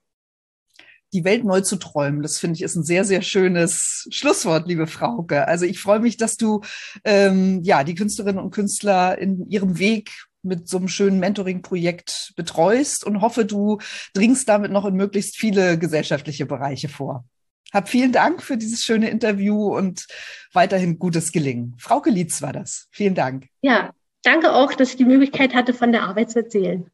[1.13, 2.21] die Welt neu zu träumen.
[2.21, 5.47] Das finde ich ist ein sehr, sehr schönes Schlusswort, liebe Frauke.
[5.47, 6.61] Also ich freue mich, dass du
[7.03, 10.11] ähm, ja die Künstlerinnen und Künstler in ihrem Weg
[10.43, 13.79] mit so einem schönen Mentoring-Projekt betreust und hoffe, du
[14.13, 17.25] dringst damit noch in möglichst viele gesellschaftliche Bereiche vor.
[17.73, 20.07] Hab vielen Dank für dieses schöne Interview und
[20.53, 21.75] weiterhin gutes Gelingen.
[21.77, 22.87] Frauke Lietz war das.
[22.91, 23.47] Vielen Dank.
[23.61, 23.91] Ja,
[24.23, 26.89] danke auch, dass ich die Möglichkeit hatte, von der Arbeit zu erzählen.